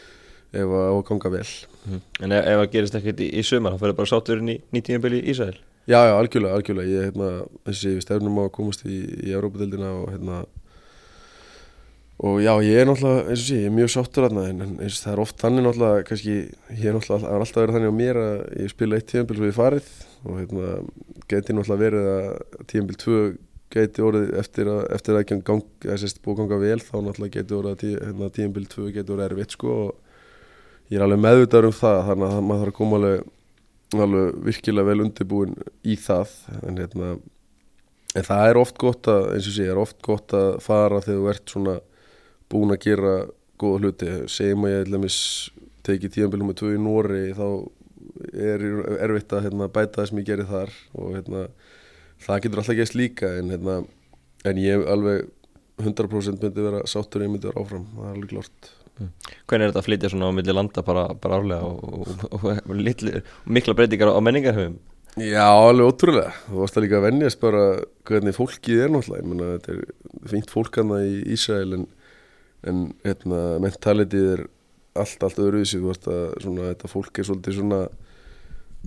ef 0.62 0.76
að, 0.80 1.00
ganga 1.10 1.34
vel. 1.36 1.48
Mm. 1.86 2.04
En 2.20 2.36
ef, 2.38 2.52
það 2.52 2.70
gerist 2.76 3.00
ekkert 3.00 3.24
í, 3.24 3.28
í 3.34 3.44
sömur 3.46 3.74
þá 3.76 3.84
fyrir 3.84 3.98
bara 4.00 4.12
sáturinn 4.12 4.54
í 4.54 4.56
nýtíðanbili 4.76 5.20
í 5.20 5.34
Ísæl 5.34 5.52
Já, 5.88 6.04
já, 6.06 6.14
algjörlega, 6.14 6.54
algjörlega. 6.54 6.90
Ég, 6.90 7.10
hérna, 7.10 7.28
þess 7.66 7.84
að 7.84 7.94
ég 7.94 8.04
stefnum 8.04 8.40
á 8.40 8.42
að 8.44 8.56
komast 8.58 8.84
í, 8.84 8.98
í 9.24 9.32
Európa-dildina 9.32 9.92
og 10.02 10.10
hérna 10.12 10.42
og 12.20 12.40
já, 12.44 12.52
ég 12.60 12.82
er 12.82 12.88
náttúrulega, 12.88 13.22
eins 13.32 13.40
og 13.40 13.46
sé, 13.46 13.58
ég 13.62 13.70
er 13.70 13.72
mjög 13.72 13.92
sáttur 13.94 14.26
aðna 14.26 14.42
en, 14.50 14.74
eins, 14.84 14.98
það 15.00 15.14
er 15.14 15.22
oft 15.22 15.38
þannig 15.40 15.64
náttúrulega 15.64 16.02
kannski, 16.10 16.34
ég 16.76 16.88
er 16.90 16.96
náttúrulega, 16.96 17.22
það 17.22 17.36
er 17.36 17.44
alltaf 17.46 17.62
verið 17.62 17.76
þannig 17.76 17.94
á 17.96 18.00
mér 18.00 18.20
að 18.20 18.42
ég 18.60 18.72
spila 18.74 18.98
eitt 18.98 19.08
tíðanbíl 19.08 19.38
svo 19.38 19.48
ég 19.48 19.56
farið 19.56 19.88
og 20.20 20.34
hérna, 20.36 20.72
geti 21.32 21.56
náttúrulega 21.56 21.84
verið 21.86 22.10
að 22.10 22.28
tíðanbíl 22.72 22.98
2 23.06 23.22
geti 23.70 24.04
orðið 24.04 24.34
eftir 24.42 24.68
að, 24.68 24.82
eftir 24.98 25.16
að 25.16 25.22
ekki 25.24 25.40
gang, 25.48 25.64
sérst, 26.02 26.20
búið 26.20 26.42
ganga 26.42 26.60
vel, 26.60 26.78
þá 26.84 26.94
náttúrulega 27.06 27.36
geti 27.38 27.56
orðið 27.56 27.80
tí, 27.80 27.96
hérna, 27.96 28.30
tíðanbíl 28.36 28.68
2 28.76 28.88
geti 28.98 29.14
orðið 29.16 29.28
erfitt 29.30 29.56
sko 29.56 29.76
og 29.86 30.92
ég 30.92 31.00
er 31.00 31.06
alveg 31.06 31.24
meðvitaður 31.24 31.70
um 31.70 31.76
það, 31.80 32.02
þannig 32.10 32.36
að 32.36 32.44
maður 32.50 32.64
þarf 32.66 32.74
að 32.74 32.80
koma 32.82 33.00
alveg, 33.00 33.28
alveg 33.98 34.38
virkilega 34.46 34.90
vel 34.90 35.04
undirbúin 35.04 35.56
í 35.82 35.96
það. 35.98 36.34
En 36.66 36.78
hérna, 36.78 37.10
en 38.14 38.26
það 38.26 38.46
er 38.50 38.60
oft 38.60 38.78
gott 38.80 39.10
að, 39.10 39.32
eins 39.34 39.48
og 39.50 39.56
sé, 39.56 39.66
er 39.66 39.80
oft 39.80 39.98
gott 40.06 40.34
að 40.36 40.60
fara 40.64 41.02
þegar 41.04 41.20
þú 41.20 41.32
ert 41.34 41.54
svona 41.54 41.76
búin 42.50 42.74
að 42.74 42.86
gera 42.86 43.14
góða 43.60 43.82
hluti. 43.82 44.14
Segjum 44.30 44.66
að 44.66 44.74
ég 44.74 44.86
ætlamis 44.86 45.18
tekið 45.86 46.16
tíanbílum 46.16 46.50
með 46.50 46.60
tvö 46.60 46.72
í 46.76 46.80
Nóri 46.80 47.22
þá 47.36 47.46
er 48.30 48.64
erfitt 49.06 49.32
að 49.34 49.46
hérna, 49.48 49.70
bæta 49.72 50.00
það 50.00 50.10
sem 50.10 50.20
ég 50.20 50.28
gerir 50.28 50.48
þar 50.50 50.72
og 50.98 51.14
hérna, 51.16 51.44
það 52.20 52.42
getur 52.44 52.62
alltaf 52.62 52.78
gæst 52.78 52.98
líka. 52.98 53.34
En, 53.40 53.52
hérna, 53.54 53.80
en 54.46 54.60
ég 54.60 54.86
alveg 54.90 55.30
100% 55.80 56.44
myndi 56.44 56.66
vera 56.66 56.84
sáttur 56.90 57.24
ég 57.24 57.32
myndi 57.32 57.48
vera 57.48 57.64
áfram, 57.64 57.88
það 57.96 58.06
er 58.06 58.14
alveg 58.18 58.36
mm. 58.36 58.79
Hvernig 59.50 59.66
er 59.66 59.72
þetta 59.72 59.82
að 59.82 59.88
flytja 59.88 60.12
svona 60.12 60.30
á 60.30 60.36
milli 60.36 60.56
landa 60.56 60.84
bara, 60.86 61.06
bara 61.14 61.40
árlega 61.40 61.68
og, 61.68 62.08
og, 62.30 62.48
og, 62.50 62.74
litli, 62.76 63.22
mikla 63.46 63.76
breytingar 63.78 64.12
á 64.12 64.20
menningarhefum? 64.22 64.80
Já, 65.18 65.46
alveg 65.50 65.88
ótrúlega, 65.90 66.34
þú 66.46 66.60
varst 66.60 66.76
að 66.78 66.84
líka 66.84 67.00
að 67.00 67.06
vennjast 67.08 67.40
bara 67.42 67.62
hvernig 68.06 68.36
fólkið 68.36 68.84
er 68.84 68.92
náttúrulega, 68.94 69.24
ég 69.24 69.32
menna 69.32 69.54
þetta 69.56 69.72
er 69.74 70.28
fínt 70.30 70.52
fólkana 70.54 71.00
í 71.02 71.16
Ísrael 71.34 71.80
en 71.80 71.88
en 72.68 72.90
hérna, 73.06 73.40
mentalitið 73.62 74.28
er 74.34 74.44
allt, 74.98 75.22
allt 75.24 75.40
öðruvísi. 75.40 75.80
Þú 75.80 75.90
veist 75.92 76.08
að 76.10 76.24
svona, 76.44 76.68
þetta 76.72 76.92
fólk 76.92 77.20
er 77.20 77.28
svolítið 77.28 77.58
svona 77.60 77.80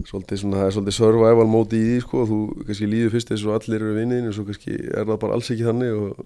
svolítið 0.10 0.40
svona, 0.42 0.60
það 0.60 0.68
er 0.68 0.76
svolítið 0.76 0.96
survival 0.98 1.50
móti 1.50 1.78
í 1.80 1.90
því 1.90 1.98
sko, 2.02 2.24
þú 2.30 2.38
kannski 2.64 2.88
líður 2.90 3.12
fyrst 3.14 3.34
eins 3.34 3.44
og 3.46 3.58
allir 3.60 3.78
eru 3.78 3.98
vinniðin 4.00 4.30
og 4.32 4.38
svo 4.38 4.46
kannski 4.48 4.78
er 4.90 5.04
það 5.06 5.20
bara 5.22 5.38
alls 5.38 5.52
ekki 5.54 5.68
þannig 5.68 6.00
og 6.00 6.24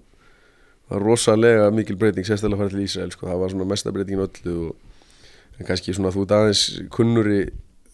er 0.96 1.04
rosalega 1.04 1.70
mikil 1.74 1.98
breyting 2.00 2.26
sérstaklega 2.26 2.58
að 2.58 2.64
fara 2.64 2.74
til 2.74 2.84
Ísrael 2.84 3.14
sko, 3.14 3.28
það 3.28 3.42
var 3.42 3.54
svona 3.54 3.68
mesta 3.68 3.94
breytingin 3.94 4.24
öllu 4.24 4.58
og 4.68 5.58
en 5.58 5.66
kannski 5.68 5.94
svona 5.96 6.12
þú 6.14 6.24
ert 6.24 6.36
aðeins 6.36 6.62
kunnuri 6.94 7.40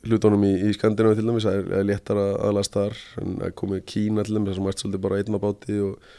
hlutónum 0.04 0.44
í, 0.44 0.52
í 0.68 0.74
Skandinavi 0.76 1.16
til 1.16 1.24
dæmis, 1.24 1.46
það 1.48 1.58
er, 1.62 1.70
er 1.78 1.88
léttar 1.88 2.20
að 2.20 2.34
aðlast 2.50 2.76
þar 2.76 2.98
en 3.22 3.38
að 3.46 3.54
komið 3.56 3.84
Kína 3.88 4.24
til 4.26 4.36
dæmis, 4.36 4.50
það 4.52 4.58
sem 4.58 4.70
ert 4.70 4.82
svolítið 4.82 5.04
bara 5.06 5.20
einna 5.22 5.40
báti 5.42 5.80
og 5.80 6.12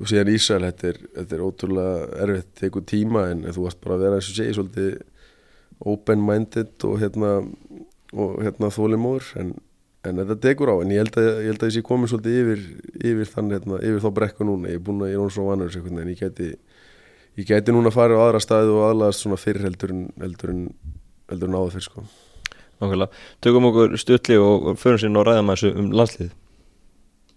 og 0.00 0.08
síðan 0.08 0.32
Ísrael, 0.32 0.64
þetta 0.70 0.88
er, 0.88 0.98
þetta 1.18 1.36
er 1.36 1.42
ótrúlega 1.44 2.20
erfitt, 2.24 2.52
tekur 2.56 2.84
tíma 2.88 3.26
en 3.34 3.42
þú 3.52 3.66
varst 3.66 3.80
bara 3.84 3.98
að 3.98 4.04
vera 4.06 4.20
eins 4.20 4.30
og 4.30 4.38
segi 4.38 4.54
svolítið 4.56 4.94
open-minded 5.92 6.86
og 6.88 6.94
hérna, 7.02 7.32
og 8.16 8.38
hérna 8.40 8.70
þólimóður 8.72 9.28
en, 9.42 9.52
en 10.08 10.22
þetta 10.22 10.36
tekur 10.40 10.72
á 10.72 10.76
en 10.80 10.92
ég 10.94 11.02
held 11.02 11.18
að 11.20 11.28
ég, 11.28 11.40
held 11.50 11.62
að 11.64 11.70
ég 11.70 11.76
sé 11.76 11.82
komið 11.84 12.12
svolítið 12.12 12.38
yfir, 12.40 12.62
yfir, 13.10 13.30
þann, 13.34 13.52
hérna, 13.54 13.80
yfir 13.84 14.04
þá 14.04 14.10
brekku 14.16 14.46
núna, 14.48 14.70
ég 14.72 14.80
er 14.80 14.84
búin 14.86 15.04
að 15.04 15.12
ég 15.12 15.24
er 15.24 15.34
svo 15.34 15.46
vanur 15.50 15.76
en 15.76 16.12
ég 16.12 16.22
geti, 16.22 16.48
ég 17.40 17.50
geti 17.50 17.74
núna 17.74 17.92
að 17.92 17.98
fara 17.98 18.16
á 18.16 18.24
aðra 18.24 18.42
staði 18.44 18.72
og 18.74 18.86
aðlaðast 18.88 19.26
svona 19.26 19.40
fyrir 19.40 19.66
heldur 19.68 19.94
en, 19.94 20.06
heldur 20.22 20.54
en, 20.54 20.62
heldur 21.32 21.52
en 21.52 21.58
áður 21.60 21.76
fyrir 21.76 21.88
sko. 21.88 22.06
Tökum 23.44 23.68
okkur 23.68 23.98
stutli 24.00 24.40
og 24.40 24.72
förum 24.80 25.02
sér 25.02 25.12
og 25.20 25.26
ræðum 25.28 25.52
að 25.52 25.58
þessu 25.58 25.72
um 25.76 25.90
landslið 26.00 26.30